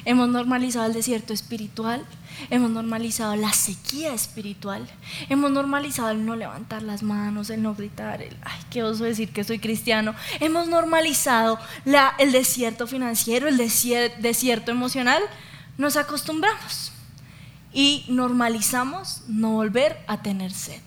Hemos 0.04 0.28
normalizado 0.28 0.86
el 0.86 0.92
desierto 0.92 1.32
espiritual, 1.32 2.04
hemos 2.50 2.70
normalizado 2.70 3.34
la 3.36 3.52
sequía 3.52 4.12
espiritual, 4.12 4.86
hemos 5.28 5.50
normalizado 5.50 6.10
el 6.10 6.24
no 6.26 6.36
levantar 6.36 6.82
las 6.82 7.02
manos, 7.02 7.48
el 7.50 7.62
no 7.62 7.74
gritar, 7.74 8.20
el, 8.22 8.36
ay, 8.44 8.60
qué 8.70 8.82
oso 8.82 9.04
decir 9.04 9.32
que 9.32 9.44
soy 9.44 9.58
cristiano. 9.58 10.14
Hemos 10.40 10.68
normalizado 10.68 11.58
la- 11.84 12.14
el 12.18 12.32
desierto 12.32 12.86
financiero, 12.86 13.48
el 13.48 13.56
desier- 13.58 14.14
desierto 14.18 14.70
emocional. 14.70 15.22
Nos 15.78 15.96
acostumbramos 15.96 16.92
y 17.72 18.04
normalizamos 18.08 19.22
no 19.26 19.52
volver 19.52 19.96
a 20.06 20.22
tener 20.22 20.52
sed. 20.52 20.80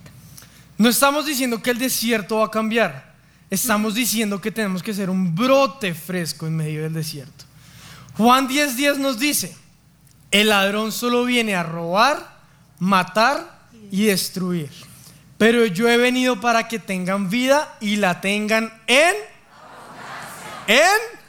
No 0.77 0.89
estamos 0.89 1.25
diciendo 1.25 1.61
que 1.61 1.71
el 1.71 1.79
desierto 1.79 2.37
va 2.37 2.45
a 2.45 2.51
cambiar. 2.51 3.11
Estamos 3.51 3.95
diciendo 3.95 4.39
que 4.39 4.49
tenemos 4.49 4.81
que 4.81 4.93
ser 4.93 5.09
un 5.09 5.35
brote 5.35 5.93
fresco 5.93 6.47
en 6.47 6.55
medio 6.55 6.83
del 6.83 6.93
desierto. 6.93 7.43
Juan 8.17 8.47
10:10 8.47 8.97
nos 8.97 9.19
dice, 9.19 9.53
el 10.31 10.47
ladrón 10.47 10.93
solo 10.93 11.25
viene 11.25 11.53
a 11.53 11.61
robar, 11.61 12.39
matar 12.79 13.67
y 13.91 14.05
destruir. 14.05 14.71
Pero 15.37 15.65
yo 15.65 15.89
he 15.89 15.97
venido 15.97 16.39
para 16.39 16.69
que 16.69 16.79
tengan 16.79 17.29
vida 17.29 17.75
y 17.81 17.97
la 17.97 18.21
tengan 18.21 18.71
en... 18.87 19.15
En... 20.67 21.21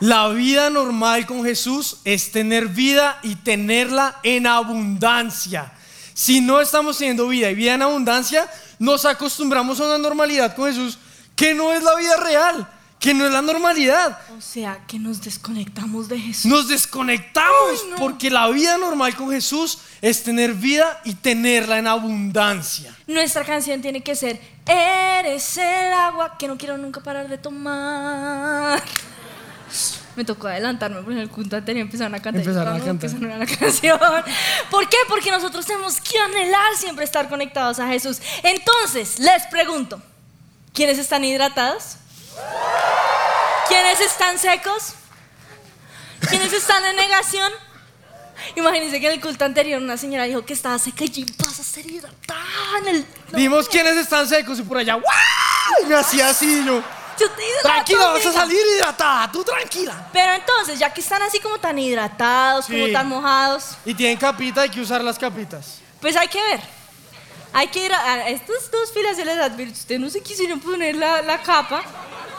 La 0.00 0.28
vida 0.28 0.70
normal 0.70 1.26
con 1.26 1.42
Jesús 1.42 1.96
es 2.04 2.30
tener 2.30 2.68
vida 2.68 3.18
y 3.24 3.34
tenerla 3.34 4.20
en 4.22 4.46
abundancia. 4.46 5.72
Si 6.14 6.40
no 6.40 6.60
estamos 6.60 6.98
teniendo 6.98 7.26
vida 7.26 7.50
y 7.50 7.56
vida 7.56 7.74
en 7.74 7.82
abundancia, 7.82 8.48
nos 8.78 9.04
acostumbramos 9.04 9.80
a 9.80 9.84
una 9.84 9.98
normalidad 9.98 10.54
con 10.54 10.66
Jesús 10.66 10.98
que 11.34 11.54
no 11.54 11.72
es 11.72 11.82
la 11.82 11.94
vida 11.96 12.16
real, 12.16 12.68
que 12.98 13.14
no 13.14 13.26
es 13.26 13.32
la 13.32 13.42
normalidad. 13.42 14.18
O 14.36 14.40
sea, 14.40 14.80
que 14.86 14.98
nos 14.98 15.22
desconectamos 15.22 16.08
de 16.08 16.18
Jesús. 16.18 16.46
Nos 16.46 16.68
desconectamos 16.68 17.84
porque 17.96 18.30
la 18.30 18.48
vida 18.48 18.76
normal 18.76 19.14
con 19.14 19.30
Jesús 19.30 19.78
es 20.02 20.22
tener 20.22 20.54
vida 20.54 21.00
y 21.04 21.14
tenerla 21.14 21.78
en 21.78 21.86
abundancia. 21.86 22.96
Nuestra 23.06 23.44
canción 23.44 23.80
tiene 23.80 24.02
que 24.02 24.16
ser 24.16 24.40
Eres 24.66 25.56
el 25.56 25.92
agua 25.94 26.36
que 26.38 26.46
no 26.46 26.58
quiero 26.58 26.76
nunca 26.76 27.00
parar 27.00 27.28
de 27.28 27.38
tomar. 27.38 28.82
Me 30.18 30.24
tocó 30.24 30.48
adelantarme 30.48 30.96
porque 30.96 31.12
en 31.12 31.18
el 31.20 31.30
culto 31.30 31.54
anterior 31.54 31.82
empezaron 31.82 32.12
a 32.12 32.20
cantar. 32.20 32.40
Empezaron 32.42 32.74
a 32.74 32.78
cantar. 32.78 32.88
empezaron 32.88 33.30
a 33.30 33.36
la 33.36 33.46
canción. 33.58 34.00
¿Por 34.68 34.88
qué? 34.88 34.96
Porque 35.08 35.30
nosotros 35.30 35.64
tenemos 35.64 36.00
que 36.00 36.18
anhelar 36.18 36.74
siempre 36.76 37.04
estar 37.04 37.28
conectados 37.28 37.78
a 37.78 37.86
Jesús. 37.86 38.20
Entonces, 38.42 39.20
les 39.20 39.46
pregunto, 39.46 40.02
¿quiénes 40.74 40.98
están 40.98 41.24
hidratados? 41.24 41.98
¿Quiénes 43.68 44.00
están 44.00 44.36
secos? 44.40 44.94
¿Quiénes 46.28 46.52
están 46.52 46.84
en 46.84 46.96
negación? 46.96 47.52
Imagínense 48.56 48.98
que 48.98 49.06
en 49.06 49.12
el 49.12 49.20
culto 49.20 49.44
anterior 49.44 49.80
una 49.80 49.96
señora 49.96 50.24
dijo 50.24 50.44
que 50.44 50.54
estaba 50.54 50.80
seca 50.80 51.04
y 51.04 51.26
vas 51.38 51.60
a 51.60 51.62
ser 51.62 51.88
hidratada 51.88 52.42
en 52.80 52.88
el... 52.88 53.06
No, 53.30 53.38
Vimos 53.38 53.68
quiénes 53.68 53.96
están 53.96 54.26
secos 54.26 54.58
y 54.58 54.62
por 54.62 54.78
allá, 54.78 54.94
¡guau! 54.94 55.84
Y 55.84 55.86
me 55.86 55.94
hacía 55.94 56.30
así, 56.30 56.64
yo, 56.66 56.82
yo 57.18 57.30
te 57.30 57.42
hidrato, 57.48 57.62
tranquila, 57.68 58.06
vas 58.06 58.14
a 58.24 58.28
amiga". 58.28 58.32
salir 58.40 58.60
hidratada, 58.76 59.32
tú 59.32 59.44
tranquila. 59.44 60.08
Pero 60.12 60.32
entonces, 60.34 60.78
ya 60.78 60.92
que 60.92 61.00
están 61.00 61.22
así 61.22 61.38
como 61.40 61.58
tan 61.58 61.78
hidratados, 61.78 62.66
como 62.66 62.86
Sí. 62.86 62.92
tan 62.92 63.08
mojados, 63.08 63.76
Y 63.84 63.94
tienen 63.94 64.16
capita, 64.18 64.62
hay 64.62 64.70
que 64.70 64.80
usar 64.80 65.02
las 65.02 65.18
capitas. 65.18 65.78
pues 66.00 66.16
hay 66.16 66.28
que 66.28 66.42
ver. 66.42 66.60
Hay 67.52 67.68
que 67.68 67.86
ir 67.86 67.92
a, 67.92 67.98
a 68.12 68.28
estas 68.28 68.70
dos 68.70 68.92
filas 68.92 69.16
se 69.16 69.24
les 69.24 69.38
advirto. 69.38 69.72
Ustedes 69.72 70.00
no 70.00 70.10
se 70.10 70.22
quisieron 70.22 70.60
poner 70.60 70.94
la, 70.96 71.22
la 71.22 71.42
capa. 71.42 71.82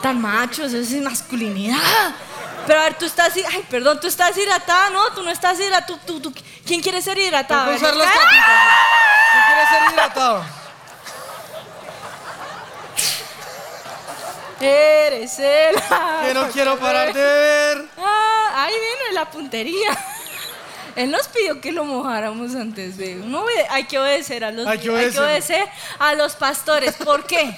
Tan 0.00 0.20
machos, 0.20 0.72
eso 0.72 0.96
es 0.96 1.02
masculinidad. 1.02 2.14
Pero 2.66 2.78
a 2.80 2.84
ver, 2.84 2.94
tú 2.94 3.06
estás, 3.06 3.36
hi- 3.36 3.44
ay, 3.50 3.64
perdón, 3.68 3.98
tú 4.00 4.06
estás 4.06 4.36
hidratada, 4.38 4.88
¿no? 4.90 5.10
Tú 5.12 5.22
no 5.22 5.30
estás 5.30 5.58
hidratada. 5.58 5.84
Tú, 5.86 5.98
tú, 6.06 6.20
tú- 6.20 6.32
¿Quién 6.64 6.80
quiere 6.80 7.02
ser 7.02 7.18
hidratada? 7.18 7.64
Hay 7.66 7.70
que 7.78 7.84
usar 7.84 7.96
las 7.96 8.06
capitas. 8.06 8.62
¿Tú 9.32 9.38
quieres 9.48 9.68
ser 9.68 9.92
hidratado? 9.92 10.44
Eres 14.60 15.38
el 15.38 15.74
Que 16.26 16.34
no 16.34 16.48
quiero 16.50 16.78
parar 16.78 17.12
de 17.12 17.22
beber. 17.22 17.84
Ah, 17.98 18.64
ahí 18.64 18.72
viene 18.74 19.14
la 19.14 19.30
puntería. 19.30 19.90
Él 20.96 21.10
nos 21.10 21.28
pidió 21.28 21.60
que 21.60 21.72
lo 21.72 21.84
mojáramos 21.84 22.54
antes 22.54 22.96
de. 22.96 23.14
No 23.14 23.44
hay 23.70 23.84
que 23.84 23.98
obedecer 23.98 24.44
a 24.44 24.50
los 24.50 24.66
Hay 24.66 24.78
que 24.78 24.90
hay 24.94 25.10
que 25.10 25.18
obedecer. 25.20 25.68
a 25.98 26.14
los 26.14 26.34
pastores. 26.36 26.94
¿Por 26.96 27.24
qué? 27.24 27.56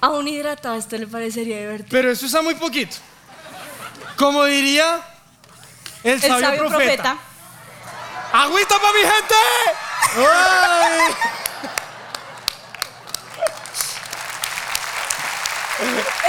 A 0.00 0.10
un 0.10 0.28
hidratado 0.28 0.76
esto 0.76 0.96
le 0.96 1.06
parecería 1.06 1.58
divertido. 1.58 1.88
Pero 1.90 2.10
eso 2.10 2.26
está 2.26 2.40
muy 2.42 2.54
poquito. 2.54 2.96
Como 4.16 4.44
diría 4.44 5.00
el 6.02 6.12
El 6.14 6.20
sabio, 6.20 6.40
sabio 6.40 6.58
profeta. 6.68 6.78
profeta. 7.02 7.18
¡Agüita 8.32 8.74
para 8.80 8.92
mi 8.92 9.00
gente! 9.00 9.34
¡Ay! 10.16 11.14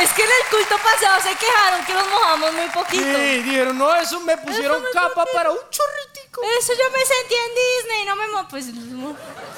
Es 0.02 0.12
que 0.12 0.24
en 0.24 0.30
el 0.30 0.50
culto 0.50 0.76
pasado 0.84 1.22
se 1.22 1.36
quejaron 1.36 1.86
que 1.86 1.94
nos 1.94 2.08
mojamos 2.10 2.54
muy 2.54 2.68
poquito. 2.70 3.04
Sí, 3.04 3.42
dijeron, 3.44 3.78
no, 3.78 3.96
eso 3.96 4.20
me 4.22 4.38
pusieron 4.38 4.84
capa 4.94 5.26
para 5.34 5.52
un 5.52 5.58
chorritico. 5.70 6.42
Eso 6.60 6.74
yo 6.74 6.92
me 6.92 7.00
sentí 7.06 7.34
en 7.36 7.56
Disney, 7.56 8.06
no 8.06 8.16
me 8.16 8.28
mo 8.28 8.48
pues 8.50 8.66
mo- 8.74 9.16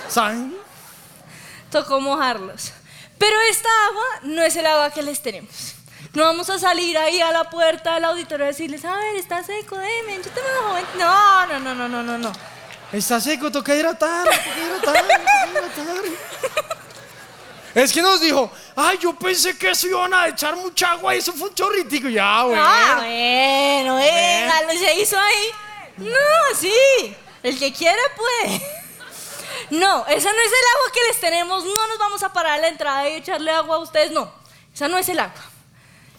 ¿Saben? 0.08 0.56
tocó 1.72 2.00
mojarlos. 2.00 2.72
Pero 3.18 3.40
esta 3.50 3.70
agua 3.90 4.06
no 4.24 4.44
es 4.44 4.56
el 4.56 4.66
agua 4.68 4.92
que 4.92 5.02
les 5.02 5.22
tenemos. 5.22 5.74
No 6.14 6.24
vamos 6.24 6.50
a 6.50 6.58
salir 6.60 6.98
ahí 6.98 7.20
a 7.20 7.32
la 7.32 7.50
puerta 7.50 7.96
del 7.96 8.06
auditorio 8.06 8.46
y 8.46 8.50
decirles, 8.50 8.86
a 8.86 8.96
ver, 8.96 9.16
está 9.18 9.44
seco, 9.44 9.76
deme, 9.78 10.18
yo 10.18 10.30
te 10.32 10.42
me 10.42 10.62
mojo. 10.62 10.74
ven". 10.76 10.86
No, 10.98 11.46
no, 11.48 11.60
no, 11.60 11.76
no, 11.76 11.88
no, 11.90 12.04
no, 12.04 12.18
no. 12.18 12.32
Está 12.94 13.20
seco, 13.20 13.52
toca 13.52 13.76
hidratar, 13.76 14.24
toca 14.24 14.60
hidratar, 14.60 15.04
toca 15.76 15.92
hidratar. 15.92 16.67
Es 17.78 17.94
que 17.94 18.02
nos 18.02 18.20
dijo, 18.20 18.52
ay, 18.76 18.98
yo 19.00 19.14
pensé 19.14 19.56
que 19.56 19.70
eso 19.70 19.86
iban 19.86 20.12
a 20.12 20.28
echar 20.30 20.56
mucha 20.56 20.94
agua 20.94 21.14
y 21.14 21.20
eso 21.20 21.32
fue 21.32 21.50
un 21.50 21.54
chorritico. 21.54 22.10
Ya, 22.10 22.42
güey. 22.42 22.60
Ah, 22.60 22.96
bueno, 22.98 23.98
venga, 23.98 24.64
lo 24.64 24.72
se 24.72 25.00
hizo 25.00 25.16
ahí. 25.20 25.52
No, 25.98 26.56
sí, 26.60 27.16
el 27.44 27.60
que 27.60 27.72
quiere 27.72 28.02
puede. 28.16 28.62
No, 29.70 30.06
ese 30.08 30.26
no 30.26 30.40
es 30.40 30.52
el 30.52 30.68
agua 30.76 30.92
que 30.94 31.08
les 31.10 31.20
tenemos. 31.20 31.66
No 31.66 31.88
nos 31.88 32.00
vamos 32.00 32.24
a 32.24 32.32
parar 32.32 32.54
a 32.54 32.58
la 32.62 32.68
entrada 32.70 33.10
y 33.10 33.16
echarle 33.16 33.52
agua 33.52 33.76
a 33.76 33.80
ustedes. 33.80 34.12
No, 34.12 34.32
esa 34.74 34.88
no 34.88 34.98
es 34.98 35.10
el 35.10 35.20
agua. 35.20 35.44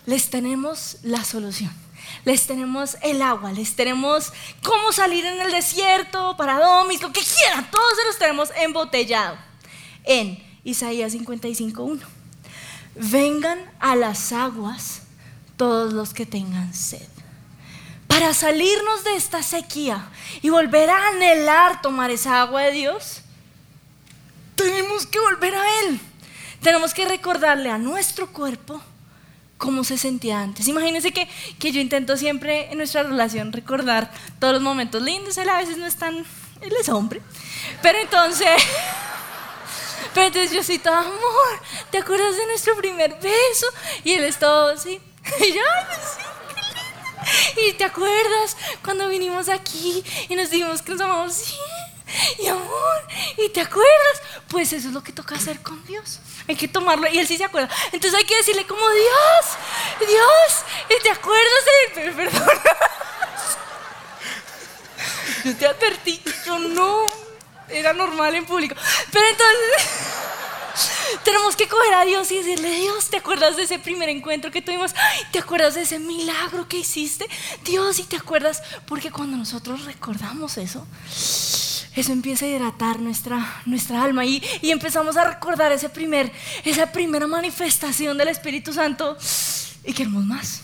Les 0.05 0.29
tenemos 0.29 0.99
la 1.03 1.25
solución. 1.25 1.73
Les 2.25 2.47
tenemos 2.47 2.99
el 3.01 3.23
agua, 3.23 3.53
les 3.53 3.75
tenemos 3.75 4.33
cómo 4.63 4.93
salir 4.93 5.25
en 5.25 5.41
el 5.41 5.51
desierto, 5.51 6.37
para 6.37 6.59
domis, 6.59 7.01
lo 7.01 7.11
que 7.11 7.23
quieran. 7.23 7.71
Todos 7.71 7.97
se 7.97 8.07
los 8.07 8.19
tenemos 8.19 8.51
embotellado. 8.57 9.39
En 10.05 10.48
Isaías 10.69 11.15
55.1. 11.15 12.01
Vengan 12.95 13.59
a 13.81 13.97
las 13.97 14.33
aguas 14.33 15.03
todos 15.57 15.95
los 15.95 16.13
que 16.13 16.27
tengan 16.27 16.75
sed. 16.75 17.07
Para 18.07 18.35
salirnos 18.35 19.05
de 19.05 19.17
esta 19.17 19.43
sequía 19.43 20.09
y 20.43 20.51
volver 20.51 20.91
a 20.91 21.09
anhelar 21.09 21.81
tomar 21.81 22.11
esa 22.11 22.43
agua 22.43 22.63
de 22.63 22.73
Dios, 22.73 23.23
tenemos 24.57 25.07
que 25.07 25.21
volver 25.21 25.55
a 25.55 25.81
Él. 25.85 26.01
Tenemos 26.61 26.93
que 26.93 27.07
recordarle 27.07 27.71
a 27.71 27.79
nuestro 27.79 28.31
cuerpo 28.33 28.83
cómo 29.57 29.85
se 29.85 29.97
sentía 29.97 30.41
antes. 30.41 30.69
Imagínense 30.69 31.13
que, 31.13 31.29
que 31.59 31.73
yo 31.73 31.81
intento 31.81 32.17
siempre 32.17 32.71
en 32.71 32.79
nuestra 32.79 33.05
relación 33.05 33.53
recordar 33.53 34.13
todos 34.39 34.55
los 34.55 34.63
momentos 34.63 35.01
lindos. 35.01 35.39
Él 35.39 35.49
a 35.49 35.59
veces 35.59 35.79
no 35.79 35.87
es 35.87 35.97
tan... 35.97 36.17
Él 36.61 36.75
es 36.79 36.91
hombre. 36.91 37.23
Pero 37.81 37.99
entonces... 37.99 38.49
Pero 40.15 40.27
entonces 40.27 40.53
yo 40.53 40.63
soy 40.63 40.79
todo 40.79 40.95
amor. 40.95 41.61
¿Te 41.91 41.99
acuerdas 41.99 42.37
de 42.37 42.47
nuestro 42.47 42.77
primer 42.77 43.15
beso? 43.21 43.67
Y 44.05 44.15
él 44.15 44.25
es 44.25 44.39
todo 44.39 44.69
así. 44.69 45.01
Y 45.41 45.53
yo, 45.53 45.63
pues 45.87 45.99
sí, 46.17 46.23
qué 46.55 46.63
lindo. 46.63 47.69
Y 47.69 47.73
te 47.75 47.85
acuerdas 47.85 48.57
cuando 48.83 49.09
vinimos 49.09 49.49
aquí 49.49 50.03
y 50.29 50.35
nos 50.35 50.51
dijimos 50.51 50.83
que 50.83 50.93
nos 50.93 51.01
amamos, 51.03 51.35
sí. 51.35 51.55
Y 52.39 52.47
amor, 52.47 53.03
¿y 53.37 53.51
te 53.51 53.61
acuerdas? 53.61 54.23
Pues 54.49 54.73
eso 54.73 54.89
es 54.89 54.95
lo 54.95 55.03
que 55.03 55.13
toca 55.13 55.35
hacer 55.35 55.61
con 55.61 55.85
Dios. 55.85 56.21
Hay 56.49 56.57
que 56.57 56.67
tomarlo 56.67 57.07
y 57.09 57.19
él 57.19 57.27
sí 57.27 57.37
se 57.37 57.45
acuerda. 57.45 57.69
Entonces 57.93 58.15
hay 58.15 58.25
que 58.25 58.37
decirle 58.37 58.67
como 58.67 58.89
Dios, 58.89 60.09
Dios, 60.09 60.99
¿y 60.99 61.03
te 61.03 61.11
acuerdas 61.11 61.65
de 61.95 62.13
perdón. 62.17 62.49
Yo 65.45 65.57
te 65.57 65.67
advertí, 65.67 66.21
yo 66.45 66.59
no 66.59 67.28
era 67.71 67.93
normal 67.93 68.35
en 68.35 68.45
público. 68.45 68.75
Pero 69.11 69.25
entonces 69.27 69.89
tenemos 71.25 71.57
que 71.57 71.69
coger 71.69 71.95
a 71.95 72.05
Dios 72.05 72.31
y 72.31 72.37
decirle, 72.37 72.71
Dios, 72.71 73.09
¿te 73.09 73.19
acuerdas 73.19 73.57
de 73.57 73.65
ese 73.65 73.79
primer 73.79 74.09
encuentro 74.09 74.51
que 74.51 74.63
tuvimos? 74.63 74.95
¿Te 75.33 75.39
acuerdas 75.39 75.75
de 75.75 75.83
ese 75.83 75.99
milagro 75.99 76.69
que 76.69 76.79
hiciste? 76.79 77.27
Dios, 77.65 77.99
¿y 77.99 78.05
te 78.05 78.17
acuerdas? 78.17 78.63
Porque 78.87 79.11
cuando 79.11 79.37
nosotros 79.37 79.85
recordamos 79.85 80.59
eso, 80.59 80.87
eso 81.95 82.13
empieza 82.13 82.45
a 82.45 82.49
hidratar 82.49 83.01
nuestra, 83.01 83.63
nuestra 83.67 84.03
alma 84.03 84.25
y, 84.25 84.43
y 84.63 84.71
empezamos 84.71 85.17
a 85.17 85.25
recordar 85.25 85.73
ese 85.73 85.89
primer, 85.89 86.31
esa 86.65 86.93
primera 86.93 87.27
manifestación 87.27 88.17
del 88.19 88.29
Espíritu 88.29 88.73
Santo 88.73 89.17
y 89.85 89.93
queremos 89.93 90.25
más. 90.25 90.63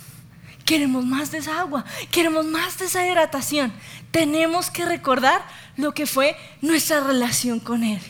Queremos 0.64 1.04
más 1.04 1.30
de 1.30 1.38
esa 1.38 1.60
agua, 1.60 1.84
queremos 2.10 2.46
más 2.46 2.78
de 2.78 2.86
esa 2.86 3.06
hidratación. 3.06 3.70
Tenemos 4.10 4.70
que 4.70 4.86
recordar 4.86 5.44
lo 5.76 5.92
que 5.92 6.06
fue 6.06 6.36
nuestra 6.60 7.00
relación 7.00 7.60
con 7.60 7.82
Él. 7.84 8.00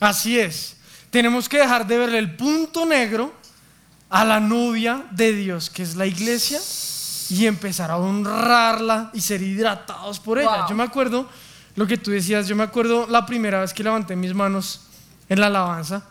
Así 0.00 0.38
es. 0.38 0.76
Tenemos 1.10 1.48
que 1.48 1.58
dejar 1.58 1.86
de 1.86 1.98
verle 1.98 2.18
el 2.18 2.36
punto 2.36 2.86
negro 2.86 3.32
a 4.08 4.24
la 4.24 4.40
novia 4.40 5.04
de 5.10 5.32
Dios, 5.32 5.70
que 5.70 5.82
es 5.82 5.96
la 5.96 6.06
iglesia, 6.06 6.60
y 7.30 7.46
empezar 7.46 7.90
a 7.90 7.96
honrarla 7.96 9.10
y 9.14 9.20
ser 9.20 9.42
hidratados 9.42 10.20
por 10.20 10.38
ella. 10.38 10.58
Wow. 10.58 10.68
Yo 10.68 10.74
me 10.74 10.82
acuerdo 10.82 11.28
lo 11.76 11.86
que 11.86 11.96
tú 11.96 12.10
decías, 12.10 12.46
yo 12.46 12.56
me 12.56 12.64
acuerdo 12.64 13.06
la 13.06 13.24
primera 13.24 13.60
vez 13.60 13.72
que 13.72 13.82
levanté 13.82 14.16
mis 14.16 14.34
manos 14.34 14.82
en 15.28 15.40
la 15.40 15.46
alabanza, 15.46 16.02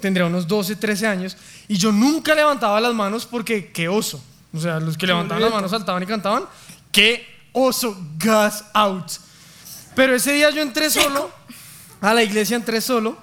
tendría 0.00 0.26
unos 0.26 0.46
12, 0.46 0.76
13 0.76 1.06
años, 1.06 1.36
y 1.68 1.76
yo 1.76 1.92
nunca 1.92 2.34
levantaba 2.34 2.80
las 2.80 2.94
manos 2.94 3.24
porque 3.24 3.70
qué 3.72 3.88
oso. 3.88 4.22
O 4.52 4.60
sea, 4.60 4.80
los 4.80 4.98
que 4.98 5.06
levantaban 5.06 5.42
las 5.42 5.52
manos 5.52 5.70
saltaban 5.70 6.02
y 6.02 6.06
cantaban. 6.06 6.44
¡Qué 6.90 7.24
oso! 7.52 7.96
Gas 8.18 8.64
out. 8.74 9.12
Pero 10.00 10.14
ese 10.14 10.32
día 10.32 10.48
yo 10.48 10.62
entré 10.62 10.88
solo, 10.88 11.30
a 12.00 12.14
la 12.14 12.22
iglesia 12.22 12.56
entré 12.56 12.80
solo, 12.80 13.18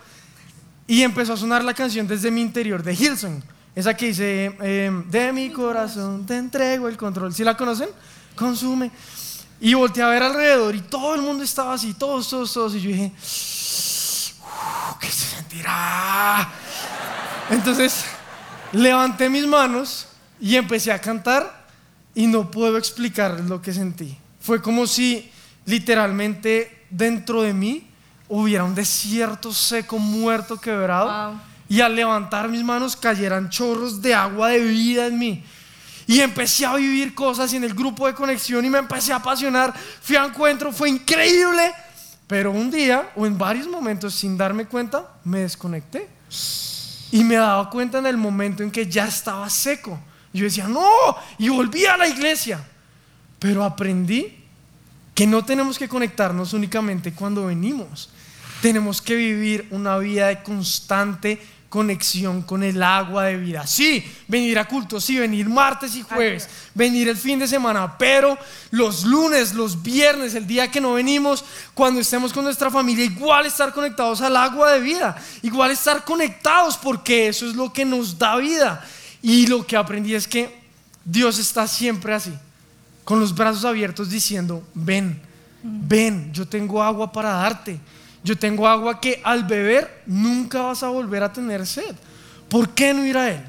y 0.86 1.02
empezó 1.02 1.34
a 1.34 1.38
sonar 1.38 1.64
la 1.64 1.74
canción 1.74 2.08
desde 2.08 2.30
mi 2.30 2.40
interior 2.40 2.84
de 2.84 2.94
Hillsong. 2.94 3.42
Esa 3.74 3.98
que 3.98 4.06
dice, 4.10 4.56
eh, 4.62 4.92
de 5.08 5.34
mi 5.34 5.50
corazón 5.50 6.28
te 6.28 6.38
entrego 6.38 6.88
el 6.88 6.96
control. 6.96 7.34
¿Sí 7.34 7.44
la 7.44 7.58
conocen? 7.58 7.90
Consume. 8.36 8.92
Y 9.60 9.74
volteé 9.74 10.04
a 10.04 10.10
ver 10.10 10.22
alrededor 10.22 10.76
y 10.76 10.82
todo 10.82 11.16
el 11.16 11.24
mundo 11.24 11.44
estaba 11.44 11.74
así, 11.74 11.96
todos, 11.96 12.30
todos, 12.30 12.54
todos. 12.54 12.76
Y 12.76 12.82
yo 12.82 12.90
dije, 12.90 13.12
"Uf, 13.16 15.00
¿qué 15.00 15.08
se 15.08 15.36
sentirá? 15.36 16.48
Entonces 17.50 18.06
levanté 18.72 19.32
mis 19.32 19.48
manos 19.48 20.10
y 20.40 20.56
empecé 20.56 20.92
a 20.92 21.02
cantar 21.02 21.66
y 22.14 22.28
no 22.28 22.52
puedo 22.52 22.78
explicar 22.78 23.40
lo 23.40 23.64
que 23.64 23.74
sentí. 23.74 24.16
Fue 24.40 24.62
como 24.62 24.86
si 24.86 25.32
literalmente 25.68 26.86
dentro 26.90 27.44
de 27.44 27.54
mí 27.54 27.88
hubiera 28.28 28.64
un 28.64 28.74
desierto 28.74 29.54
seco, 29.54 30.00
muerto, 30.00 30.60
quebrado. 30.60 31.32
Wow. 31.32 31.40
Y 31.70 31.82
al 31.82 31.96
levantar 31.96 32.48
mis 32.48 32.64
manos 32.64 32.96
cayeran 32.96 33.50
chorros 33.50 34.02
de 34.02 34.16
agua 34.16 34.50
de 34.50 34.60
vida 34.60 35.06
en 35.06 35.20
mí. 35.20 35.44
Y 36.08 36.22
empecé 36.22 36.66
a 36.66 36.76
vivir 36.76 37.14
cosas 37.14 37.52
en 37.54 37.66
el 37.66 37.74
grupo 37.74 38.08
de 38.08 38.14
conexión 38.14 38.64
y 38.64 38.70
me 38.70 38.80
empecé 38.80 39.12
a 39.12 39.18
apasionar. 39.18 39.74
Fui 40.02 40.16
a 40.16 40.24
encuentro, 40.24 40.72
fue 40.72 40.90
increíble. 40.90 41.74
Pero 42.28 42.52
un 42.52 42.72
día, 42.72 43.12
o 43.16 43.26
en 43.26 43.38
varios 43.38 43.68
momentos, 43.68 44.16
sin 44.16 44.38
darme 44.38 44.66
cuenta, 44.66 45.16
me 45.26 45.40
desconecté. 45.40 46.08
Y 47.12 47.24
me 47.26 47.36
daba 47.36 47.70
cuenta 47.70 48.00
en 48.00 48.06
el 48.06 48.16
momento 48.16 48.64
en 48.64 48.72
que 48.72 48.88
ya 48.88 49.06
estaba 49.06 49.50
seco. 49.50 50.00
Yo 50.32 50.46
decía, 50.46 50.68
no, 50.68 50.90
y 51.38 51.50
volví 51.50 51.86
a 51.86 51.98
la 51.98 52.08
iglesia. 52.08 52.66
Pero 53.40 53.64
aprendí 53.66 54.47
que 55.18 55.26
no 55.26 55.44
tenemos 55.44 55.80
que 55.80 55.90
conectarnos 55.90 56.54
únicamente 56.54 57.12
cuando 57.12 57.48
venimos. 57.48 58.08
Tenemos 58.62 59.02
que 59.02 59.16
vivir 59.16 59.68
una 59.72 59.98
vida 59.98 60.28
de 60.28 60.44
constante 60.44 61.42
conexión 61.70 62.44
con 62.44 62.62
el 62.62 62.84
agua 62.84 63.24
de 63.24 63.38
vida. 63.38 63.66
Sí, 63.66 64.06
venir 64.28 64.60
a 64.60 64.68
culto, 64.68 65.02
sí, 65.02 65.18
venir 65.18 65.50
martes 65.50 65.96
y 65.96 66.04
jueves, 66.04 66.48
venir 66.76 67.10
el 67.10 67.18
fin 67.18 67.40
de 67.40 67.48
semana, 67.48 67.98
pero 67.98 68.38
los 68.70 69.06
lunes, 69.06 69.56
los 69.56 69.82
viernes, 69.82 70.36
el 70.36 70.46
día 70.46 70.70
que 70.70 70.80
no 70.80 70.94
venimos, 70.94 71.44
cuando 71.74 72.00
estemos 72.00 72.32
con 72.32 72.44
nuestra 72.44 72.70
familia, 72.70 73.04
igual 73.04 73.48
estar 73.48 73.74
conectados 73.74 74.22
al 74.22 74.38
agua 74.38 74.74
de 74.74 74.82
vida, 74.82 75.20
igual 75.42 75.72
estar 75.72 76.04
conectados 76.04 76.78
porque 76.78 77.30
eso 77.30 77.50
es 77.50 77.56
lo 77.56 77.74
que 77.74 77.86
nos 77.86 78.20
da 78.20 78.36
vida. 78.36 78.86
Y 79.24 79.48
lo 79.48 79.66
que 79.66 79.78
aprendí 79.78 80.14
es 80.14 80.28
que 80.28 80.56
Dios 81.04 81.40
está 81.40 81.68
siempre 81.68 82.14
así, 82.14 82.38
con 83.08 83.22
los 83.22 83.34
brazos 83.34 83.64
abiertos 83.64 84.10
diciendo, 84.10 84.62
ven, 84.74 85.22
ven, 85.64 86.34
yo 86.34 86.46
tengo 86.46 86.84
agua 86.84 87.10
para 87.10 87.30
darte. 87.30 87.80
Yo 88.22 88.38
tengo 88.38 88.68
agua 88.68 89.00
que 89.00 89.22
al 89.24 89.46
beber 89.46 90.04
nunca 90.06 90.64
vas 90.64 90.84
a 90.84 90.90
volver 90.90 91.24
a 91.24 91.32
tener 91.32 91.66
sed. 91.66 91.96
¿Por 92.50 92.72
qué 92.72 92.94
no 92.94 93.06
ir 93.06 93.18
a 93.18 93.30
Él? 93.30 93.42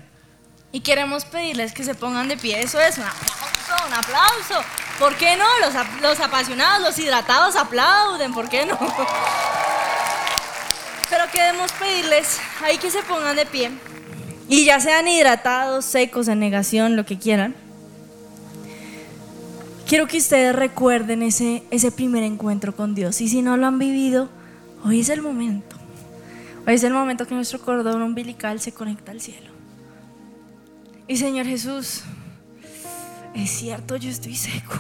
Y 0.71 0.79
queremos 0.79 1.25
pedirles 1.25 1.73
que 1.73 1.83
se 1.83 1.97
pongan 1.97 2.29
de 2.29 2.37
pie. 2.37 2.63
Eso 2.63 2.79
es 2.79 2.99
un 2.99 3.03
aplauso, 3.03 3.87
un 3.89 3.95
aplauso. 3.95 4.65
¿Por 4.97 5.17
qué 5.17 5.37
no? 5.37 5.47
Los, 5.59 5.75
los 6.03 6.21
apasionados, 6.21 6.81
los 6.81 6.97
hidratados 6.97 7.57
aplauden. 7.57 8.33
¿Por 8.33 8.49
qué 8.49 8.65
no? 8.65 8.79
Pero 11.11 11.25
queremos 11.33 11.73
pedirles 11.73 12.39
ahí 12.63 12.79
que 12.79 12.93
se 12.93 13.03
pongan 13.03 13.35
de 13.35 13.45
pie. 13.45 13.73
Y 14.49 14.65
ya 14.67 14.79
sean 14.79 15.09
hidratados, 15.09 15.85
secos, 15.85 16.29
en 16.29 16.39
negación, 16.39 16.95
lo 16.95 17.05
que 17.05 17.19
quieran. 17.19 17.57
Quiero 19.89 20.07
que 20.07 20.19
ustedes 20.19 20.55
recuerden 20.55 21.23
ese, 21.23 21.63
ese 21.71 21.91
primer 21.91 22.23
encuentro 22.23 22.77
con 22.77 22.95
Dios. 22.95 23.23
Y 23.23 23.29
si 23.29 23.41
no 23.41 23.57
lo 23.57 23.67
han 23.67 23.79
vivido, 23.79 24.29
hoy 24.85 25.01
es 25.01 25.09
el 25.09 25.23
momento. 25.23 25.77
Hoy 26.67 26.75
es 26.75 26.85
el 26.85 26.93
momento 26.93 27.27
que 27.27 27.35
nuestro 27.35 27.59
cordón 27.59 28.03
umbilical 28.03 28.61
se 28.61 28.73
conecta 28.73 29.13
al 29.13 29.23
cielo. 29.23 29.49
Y 31.07 31.17
Señor 31.17 31.47
Jesús, 31.47 32.03
es 33.35 33.49
cierto, 33.49 33.97
yo 33.97 34.11
estoy 34.11 34.35
seco. 34.35 34.75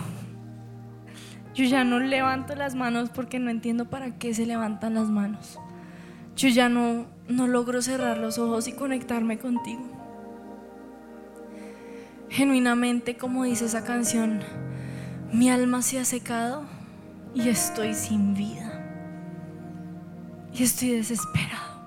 Yo 1.54 1.64
ya 1.64 1.84
no 1.84 2.00
levanto 2.00 2.54
las 2.54 2.74
manos 2.74 3.08
porque 3.08 3.38
no 3.38 3.48
entiendo 3.48 3.86
para 3.86 4.18
qué 4.18 4.34
se 4.34 4.44
levantan 4.44 4.92
las 4.92 5.08
manos. 5.08 5.58
Yo 6.36 6.50
ya 6.50 6.68
no, 6.68 7.06
no 7.28 7.46
logro 7.46 7.80
cerrar 7.80 8.18
los 8.18 8.36
ojos 8.36 8.68
y 8.68 8.72
conectarme 8.72 9.38
contigo. 9.38 9.88
Genuinamente, 12.28 13.16
como 13.16 13.44
dice 13.44 13.64
esa 13.64 13.84
canción, 13.84 14.42
mi 15.32 15.50
alma 15.50 15.82
se 15.82 15.98
ha 15.98 16.04
secado 16.04 16.64
y 17.34 17.48
estoy 17.48 17.94
sin 17.94 18.34
vida. 18.34 18.74
Y 20.52 20.62
estoy 20.62 20.90
desesperado. 20.90 21.78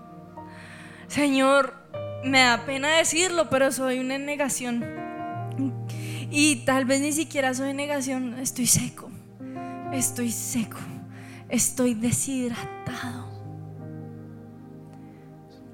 Señor, 1.08 1.74
me 2.24 2.40
da 2.40 2.66
pena 2.66 2.90
decirlo, 2.90 3.50
pero 3.50 3.72
soy 3.72 4.00
una 4.00 4.18
negación. 4.18 4.86
Y 6.30 6.58
tal 6.66 6.86
vez 6.86 7.02
ni 7.02 7.12
siquiera 7.12 7.54
soy 7.54 7.74
negación, 7.74 8.40
estoy 8.40 8.68
seco. 8.68 9.10
Estoy 9.92 10.32
seco. 10.32 10.78
Estoy 11.50 11.96
deshidratado. 11.96 13.30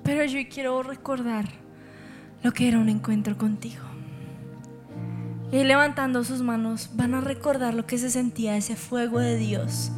Pero 0.03 0.23
yo 0.25 0.39
quiero 0.49 0.81
recordar 0.81 1.45
lo 2.41 2.51
que 2.51 2.67
era 2.67 2.79
un 2.79 2.89
encuentro 2.89 3.37
contigo. 3.37 3.86
Y 5.51 5.63
levantando 5.63 6.23
sus 6.23 6.41
manos 6.41 6.89
van 6.93 7.13
a 7.13 7.21
recordar 7.21 7.73
lo 7.73 7.85
que 7.85 7.97
se 7.97 8.09
sentía 8.09 8.57
ese 8.57 8.75
fuego 8.75 9.19
de 9.19 9.37
Dios, 9.37 9.91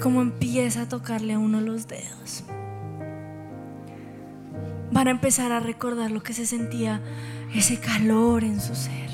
como 0.00 0.22
empieza 0.22 0.82
a 0.82 0.88
tocarle 0.88 1.34
a 1.34 1.38
uno 1.38 1.60
los 1.60 1.88
dedos. 1.88 2.44
Van 4.90 5.08
a 5.08 5.10
empezar 5.10 5.52
a 5.52 5.60
recordar 5.60 6.10
lo 6.10 6.22
que 6.22 6.32
se 6.32 6.46
sentía 6.46 7.00
ese 7.54 7.78
calor 7.78 8.44
en 8.44 8.60
su 8.60 8.74
ser. 8.74 9.08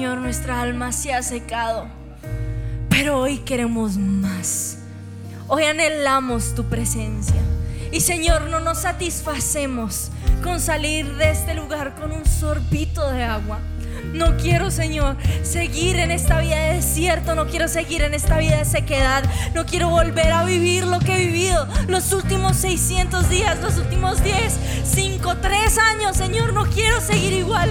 Señor, 0.00 0.18
nuestra 0.18 0.60
alma 0.60 0.92
se 0.92 1.14
ha 1.14 1.22
secado, 1.22 1.86
pero 2.90 3.18
hoy 3.18 3.38
queremos 3.38 3.96
más. 3.96 4.78
Hoy 5.46 5.64
anhelamos 5.64 6.54
tu 6.54 6.64
presencia. 6.64 7.40
Y 7.92 8.00
Señor, 8.00 8.42
no 8.42 8.60
nos 8.60 8.78
satisfacemos 8.78 10.10
con 10.42 10.60
salir 10.60 11.16
de 11.16 11.30
este 11.30 11.54
lugar 11.54 11.96
con 11.96 12.12
un 12.12 12.24
sorbito 12.24 13.10
de 13.10 13.24
agua. 13.24 13.58
No 14.12 14.36
quiero, 14.36 14.70
Señor, 14.70 15.16
seguir 15.42 15.96
en 15.96 16.10
esta 16.10 16.40
vida 16.40 16.56
de 16.56 16.74
desierto. 16.74 17.34
No 17.34 17.46
quiero 17.46 17.68
seguir 17.68 18.02
en 18.02 18.14
esta 18.14 18.38
vida 18.38 18.58
de 18.58 18.64
sequedad. 18.64 19.24
No 19.54 19.66
quiero 19.66 19.88
volver 19.88 20.32
a 20.32 20.44
vivir 20.44 20.84
lo 20.86 21.00
que 21.00 21.14
he 21.14 21.26
vivido 21.26 21.66
los 21.88 22.12
últimos 22.12 22.56
600 22.56 23.28
días, 23.28 23.60
los 23.60 23.76
últimos 23.76 24.22
10, 24.22 24.58
5, 24.84 25.36
3 25.36 25.78
años. 25.78 26.16
Señor, 26.16 26.52
no 26.52 26.64
quiero 26.66 27.00
seguir 27.00 27.32
igual. 27.32 27.70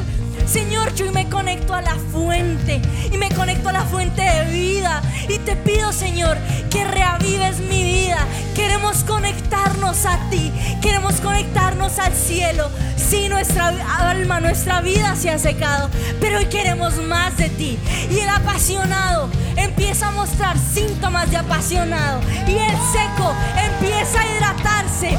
Señor, 0.49 0.95
yo 0.95 1.11
me 1.11 1.29
conecto 1.29 1.75
a 1.75 1.81
la 1.81 1.95
fuente 2.11 2.81
y 3.11 3.17
me 3.17 3.29
conecto 3.29 3.69
a 3.69 3.71
la 3.71 3.83
fuente 3.83 4.23
de 4.23 4.45
vida. 4.45 4.99
Y 5.27 5.37
te 5.37 5.55
pido, 5.55 5.93
Señor, 5.93 6.39
que 6.71 6.83
reavives 6.85 7.59
mi 7.59 7.83
vida. 7.83 8.17
Queremos 8.55 9.03
conectarnos 9.03 10.07
a 10.07 10.17
ti, 10.31 10.51
queremos 10.81 11.21
conectarnos 11.21 11.99
al 11.99 12.13
cielo. 12.13 12.67
Sí, 12.97 13.29
nuestra 13.29 13.67
alma, 13.99 14.39
nuestra 14.39 14.81
vida 14.81 15.15
se 15.15 15.29
ha 15.29 15.37
secado, 15.37 15.87
pero 16.19 16.39
hoy 16.39 16.45
queremos 16.45 16.97
más 16.97 17.37
de 17.37 17.49
ti. 17.49 17.77
Y 18.09 18.19
el 18.19 18.29
apasionado 18.29 19.29
empieza 19.55 20.07
a 20.07 20.11
mostrar 20.11 20.57
síntomas 20.57 21.29
de 21.29 21.37
apasionado. 21.37 22.21
Y 22.47 22.57
el 22.57 22.75
seco 22.91 23.35
empieza 23.55 24.21
a 24.21 24.25
hidratarse. 24.25 25.09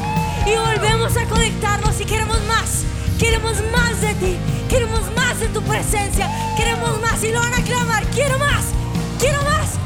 Y 0.44 0.56
volvemos 0.56 1.16
a 1.16 1.24
conectarnos 1.26 2.00
y 2.00 2.04
queremos 2.04 2.40
más. 2.48 2.84
Queremos 3.20 3.56
más 3.70 4.00
de 4.00 4.14
ti, 4.14 4.36
queremos 4.70 5.02
más 5.14 5.19
tu 5.52 5.62
presencia, 5.62 6.28
queremos 6.56 7.00
más 7.00 7.22
y 7.24 7.32
lo 7.32 7.40
van 7.40 7.54
a 7.54 7.62
clamar. 7.62 8.04
Quiero 8.14 8.38
más, 8.38 8.64
quiero 9.18 9.42
más, 9.42 9.78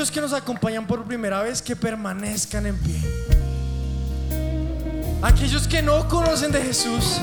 aquellos 0.00 0.12
que 0.12 0.20
nos 0.22 0.32
acompañan 0.32 0.86
por 0.86 1.04
primera 1.04 1.42
vez 1.42 1.60
que 1.60 1.76
permanezcan 1.76 2.64
en 2.64 2.78
pie. 2.78 2.98
Aquellos 5.20 5.68
que 5.68 5.82
no 5.82 6.08
conocen 6.08 6.50
de 6.52 6.62
Jesús, 6.62 7.20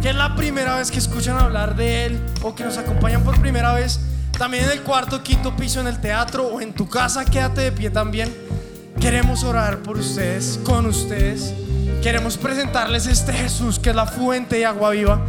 que 0.00 0.10
es 0.10 0.14
la 0.14 0.36
primera 0.36 0.76
vez 0.76 0.92
que 0.92 1.00
escuchan 1.00 1.36
hablar 1.36 1.74
de 1.74 2.06
Él 2.06 2.20
o 2.42 2.54
que 2.54 2.62
nos 2.62 2.78
acompañan 2.78 3.24
por 3.24 3.40
primera 3.40 3.72
vez, 3.72 3.98
también 4.38 4.66
en 4.66 4.70
el 4.70 4.82
cuarto, 4.82 5.24
quinto 5.24 5.56
piso 5.56 5.80
en 5.80 5.88
el 5.88 6.00
teatro 6.00 6.46
o 6.46 6.60
en 6.60 6.72
tu 6.72 6.88
casa, 6.88 7.24
quédate 7.24 7.62
de 7.62 7.72
pie 7.72 7.90
también. 7.90 8.32
Queremos 9.00 9.42
orar 9.42 9.78
por 9.78 9.98
ustedes, 9.98 10.60
con 10.62 10.86
ustedes. 10.86 11.52
Queremos 12.04 12.36
presentarles 12.36 13.08
este 13.08 13.32
Jesús 13.32 13.80
que 13.80 13.90
es 13.90 13.96
la 13.96 14.06
fuente 14.06 14.58
de 14.58 14.66
agua 14.66 14.90
viva, 14.90 15.20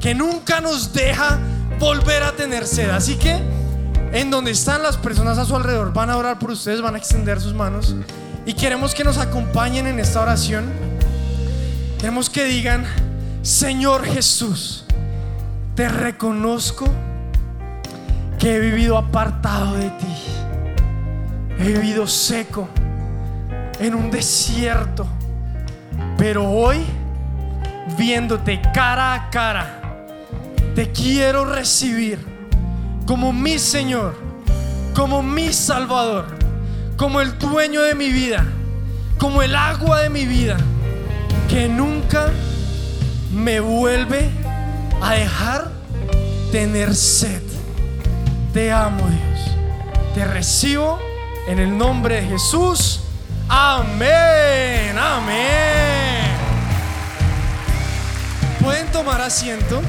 que 0.00 0.16
nunca 0.16 0.60
nos 0.60 0.92
deja 0.92 1.38
volver 1.78 2.24
a 2.24 2.32
tener 2.32 2.66
sed. 2.66 2.90
Así 2.90 3.14
que 3.14 3.38
en 4.12 4.30
donde 4.30 4.50
están 4.50 4.82
las 4.82 4.96
personas 4.96 5.38
a 5.38 5.44
su 5.44 5.54
alrededor 5.54 5.92
van 5.92 6.10
a 6.10 6.16
orar 6.16 6.38
por 6.38 6.50
ustedes, 6.50 6.80
van 6.80 6.94
a 6.94 6.98
extender 6.98 7.40
sus 7.40 7.54
manos 7.54 7.94
y 8.44 8.54
queremos 8.54 8.94
que 8.94 9.04
nos 9.04 9.18
acompañen 9.18 9.86
en 9.86 9.98
esta 9.98 10.20
oración. 10.20 10.64
Queremos 11.98 12.30
que 12.30 12.44
digan, 12.44 12.84
Señor 13.42 14.04
Jesús, 14.04 14.84
te 15.74 15.88
reconozco 15.88 16.86
que 18.38 18.56
he 18.56 18.60
vivido 18.60 18.96
apartado 18.96 19.74
de 19.74 19.90
ti. 19.90 20.16
He 21.58 21.64
vivido 21.64 22.06
seco 22.06 22.68
en 23.78 23.94
un 23.94 24.10
desierto. 24.10 25.06
Pero 26.16 26.50
hoy, 26.50 26.78
viéndote 27.98 28.60
cara 28.74 29.14
a 29.14 29.30
cara, 29.30 29.80
te 30.74 30.90
quiero 30.90 31.44
recibir 31.44 32.29
como 33.10 33.32
mi 33.32 33.58
Señor, 33.58 34.14
como 34.94 35.20
mi 35.20 35.52
Salvador, 35.52 36.26
como 36.96 37.20
el 37.20 37.36
dueño 37.40 37.82
de 37.82 37.96
mi 37.96 38.12
vida, 38.12 38.46
como 39.18 39.42
el 39.42 39.56
agua 39.56 40.02
de 40.02 40.10
mi 40.10 40.26
vida, 40.26 40.56
que 41.48 41.68
nunca 41.68 42.30
me 43.32 43.58
vuelve 43.58 44.30
a 45.02 45.14
dejar 45.14 45.72
tener 46.52 46.94
sed. 46.94 47.42
Te 48.54 48.70
amo 48.70 49.04
Dios. 49.08 49.56
Te 50.14 50.24
recibo 50.24 51.00
en 51.48 51.58
el 51.58 51.76
nombre 51.76 52.22
de 52.22 52.28
Jesús. 52.28 53.00
Amén. 53.48 54.96
Amén. 54.96 56.30
Pueden 58.60 58.86
tomar 58.92 59.20
asiento. 59.20 59.82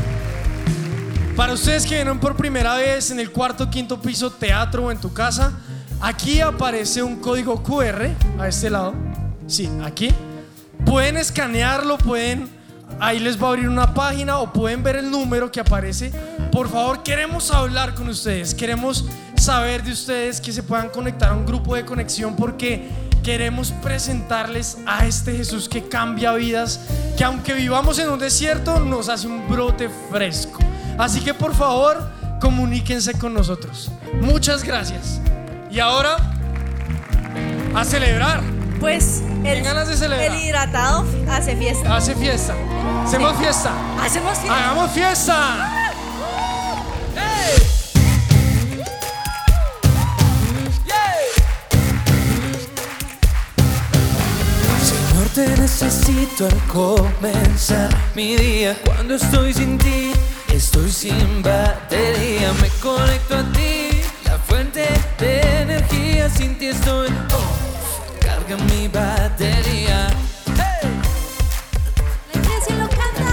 Para 1.41 1.53
ustedes 1.53 1.87
que 1.87 1.95
vienen 1.95 2.19
por 2.19 2.35
primera 2.35 2.75
vez 2.75 3.09
en 3.09 3.19
el 3.19 3.31
cuarto, 3.31 3.67
quinto 3.67 3.99
piso, 3.99 4.29
teatro 4.29 4.85
o 4.85 4.91
en 4.91 4.99
tu 4.99 5.11
casa, 5.11 5.51
aquí 5.99 6.39
aparece 6.39 7.01
un 7.01 7.15
código 7.15 7.63
QR 7.63 8.09
a 8.37 8.47
este 8.47 8.69
lado. 8.69 8.93
Sí, 9.47 9.67
aquí. 9.83 10.13
Pueden 10.85 11.17
escanearlo, 11.17 11.97
pueden, 11.97 12.47
ahí 12.99 13.17
les 13.17 13.41
va 13.41 13.47
a 13.47 13.49
abrir 13.49 13.67
una 13.67 13.91
página 13.95 14.37
o 14.37 14.53
pueden 14.53 14.83
ver 14.83 14.97
el 14.97 15.09
número 15.09 15.51
que 15.51 15.59
aparece. 15.59 16.11
Por 16.51 16.69
favor, 16.69 17.01
queremos 17.01 17.49
hablar 17.49 17.95
con 17.95 18.07
ustedes, 18.07 18.53
queremos 18.53 19.05
saber 19.35 19.81
de 19.81 19.93
ustedes 19.93 20.39
que 20.39 20.51
se 20.51 20.61
puedan 20.61 20.89
conectar 20.89 21.31
a 21.31 21.33
un 21.33 21.47
grupo 21.47 21.73
de 21.73 21.83
conexión 21.83 22.35
porque 22.35 22.87
queremos 23.23 23.71
presentarles 23.81 24.77
a 24.85 25.07
este 25.07 25.35
Jesús 25.35 25.67
que 25.67 25.89
cambia 25.89 26.33
vidas, 26.33 26.81
que 27.17 27.23
aunque 27.23 27.55
vivamos 27.55 27.97
en 27.97 28.09
un 28.09 28.19
desierto, 28.19 28.79
nos 28.79 29.09
hace 29.09 29.25
un 29.25 29.49
brote 29.49 29.89
fresco. 30.11 30.59
Así 31.01 31.19
que 31.19 31.33
por 31.33 31.55
favor, 31.55 31.99
comuníquense 32.39 33.17
con 33.17 33.33
nosotros. 33.33 33.89
Muchas 34.21 34.63
gracias. 34.63 35.19
Y 35.71 35.79
ahora, 35.79 36.15
a 37.73 37.83
celebrar. 37.83 38.43
Pues 38.79 39.23
el, 39.43 39.63
ganas 39.63 39.87
de 39.87 39.97
celebrar. 39.97 40.27
el 40.27 40.43
hidratado 40.43 41.03
hace 41.27 41.55
fiesta. 41.55 41.95
Hace 41.95 42.13
fiesta. 42.13 42.53
Hacemos 43.03 43.35
fiesta. 43.35 43.71
Hacemos 43.99 44.37
fiesta. 44.37 44.55
Hagamos 44.55 44.91
fiesta. 44.91 45.71
Señor, 54.83 55.29
te 55.33 55.47
necesito 55.59 56.45
al 56.45 56.57
comenzar 56.67 57.89
mi 58.13 58.35
día. 58.35 58.77
Cuando 58.85 59.15
estoy 59.15 59.51
sin 59.51 59.79
ti, 59.79 60.11
estoy 60.53 60.91
sin 60.91 61.41
batería. 61.41 62.51
Me 62.61 62.69
conecto 62.81 63.35
a 63.35 63.43
ti, 63.53 64.01
la 64.25 64.37
fuente 64.37 64.85
de 65.19 65.41
energía. 65.61 66.29
Sin 66.29 66.57
ti 66.57 66.67
estoy 66.67 67.07
off. 67.07 68.19
Carga 68.19 68.57
mi 68.69 68.87
batería. 68.87 70.07
Hey. 70.57 70.89
La 72.33 72.75
lo 72.75 72.89
canta. 72.89 73.31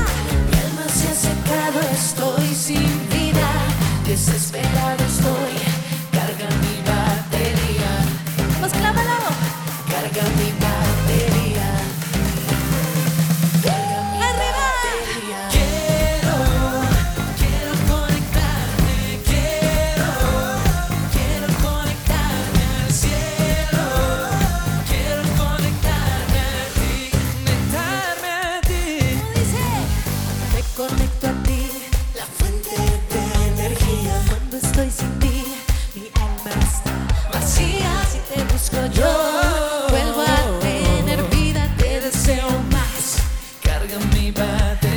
Mi 0.50 0.58
alma 0.58 0.84
se 0.98 1.08
ha 1.08 1.14
secado, 1.14 1.80
estoy 1.92 2.54
sin 2.54 3.08
vida. 3.10 3.48
Desesperado 4.06 5.04
estoy. 5.04 5.56
Carga 6.12 6.48
mi 6.62 6.74
batería. 6.90 7.90
Pues 8.60 8.72
clámalo. 8.72 9.18
Carga 9.90 10.22
mi 10.38 10.50
batería. 10.52 10.67
Carga 44.08 44.20
mi 44.20 44.87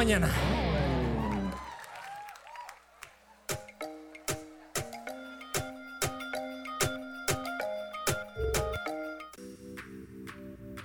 mañana. 0.00 0.30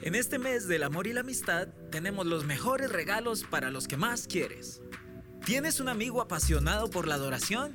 En 0.01 0.15
este 0.15 0.37
mes 0.37 0.67
del 0.67 0.83
amor 0.83 1.07
y 1.07 1.13
la 1.13 1.21
amistad 1.21 1.69
tenemos 1.91 2.25
los 2.25 2.43
mejores 2.43 2.91
regalos 2.91 3.45
para 3.45 3.71
los 3.71 3.87
que 3.87 3.95
más 3.95 4.27
quieres. 4.27 4.81
¿Tienes 5.45 5.79
un 5.79 5.87
amigo 5.87 6.21
apasionado 6.21 6.89
por 6.89 7.07
la 7.07 7.15
adoración? 7.15 7.73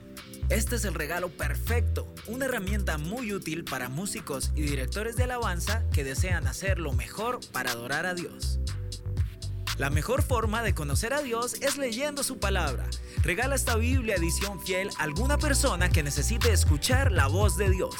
Este 0.51 0.77
es 0.77 0.85
el 0.85 0.93
regalo 0.93 1.31
perfecto, 1.31 2.15
una 2.27 2.45
herramienta 2.45 2.99
muy 2.99 3.33
útil 3.33 3.65
para 3.65 3.89
músicos 3.89 4.53
y 4.55 4.61
directores 4.61 5.17
de 5.17 5.23
alabanza 5.23 5.89
que 5.95 6.05
desean 6.05 6.47
hacer 6.47 6.79
lo 6.79 6.93
mejor 6.93 7.41
para 7.51 7.71
adorar 7.71 8.05
a 8.05 8.13
Dios. 8.13 8.61
La 9.81 9.89
mejor 9.89 10.23
forma 10.23 10.63
de 10.63 10.75
conocer 10.75 11.15
a 11.15 11.23
Dios 11.23 11.55
es 11.63 11.79
leyendo 11.79 12.23
su 12.23 12.39
palabra. 12.39 12.85
Regala 13.23 13.55
esta 13.55 13.77
Biblia 13.77 14.17
edición 14.17 14.61
fiel 14.61 14.91
a 14.99 15.05
alguna 15.05 15.39
persona 15.39 15.89
que 15.89 16.03
necesite 16.03 16.53
escuchar 16.53 17.11
la 17.11 17.29
voz 17.29 17.57
de 17.57 17.71
Dios. 17.71 17.95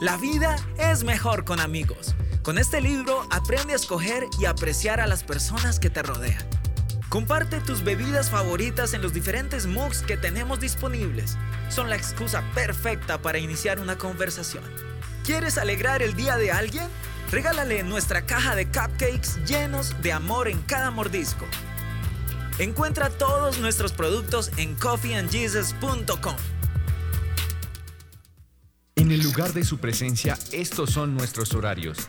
La 0.00 0.16
vida 0.16 0.56
es 0.78 1.04
mejor 1.04 1.44
con 1.44 1.60
amigos. 1.60 2.14
Con 2.42 2.56
este 2.56 2.80
libro 2.80 3.26
aprende 3.28 3.74
a 3.74 3.76
escoger 3.76 4.24
y 4.40 4.46
apreciar 4.46 5.00
a 5.00 5.06
las 5.06 5.22
personas 5.22 5.78
que 5.78 5.90
te 5.90 6.02
rodean. 6.02 6.42
Comparte 7.10 7.60
tus 7.60 7.84
bebidas 7.84 8.30
favoritas 8.30 8.94
en 8.94 9.02
los 9.02 9.12
diferentes 9.12 9.66
mugs 9.66 10.00
que 10.00 10.16
tenemos 10.16 10.60
disponibles. 10.60 11.36
Son 11.68 11.90
la 11.90 11.96
excusa 11.96 12.42
perfecta 12.54 13.20
para 13.20 13.36
iniciar 13.36 13.80
una 13.80 13.98
conversación. 13.98 14.64
¿Quieres 15.26 15.58
alegrar 15.58 16.00
el 16.00 16.16
día 16.16 16.38
de 16.38 16.52
alguien? 16.52 16.88
Regálale 17.30 17.82
nuestra 17.82 18.24
caja 18.24 18.54
de 18.54 18.66
cupcakes 18.66 19.44
llenos 19.46 19.94
de 20.02 20.12
amor 20.12 20.48
en 20.48 20.60
cada 20.62 20.90
mordisco. 20.90 21.46
Encuentra 22.58 23.10
todos 23.10 23.58
nuestros 23.58 23.92
productos 23.92 24.50
en 24.56 24.74
coffeeandjesus.com. 24.76 26.36
En 28.94 29.12
el 29.12 29.22
lugar 29.22 29.52
de 29.52 29.64
su 29.64 29.78
presencia, 29.78 30.38
estos 30.52 30.90
son 30.90 31.14
nuestros 31.14 31.52
horarios. 31.52 32.08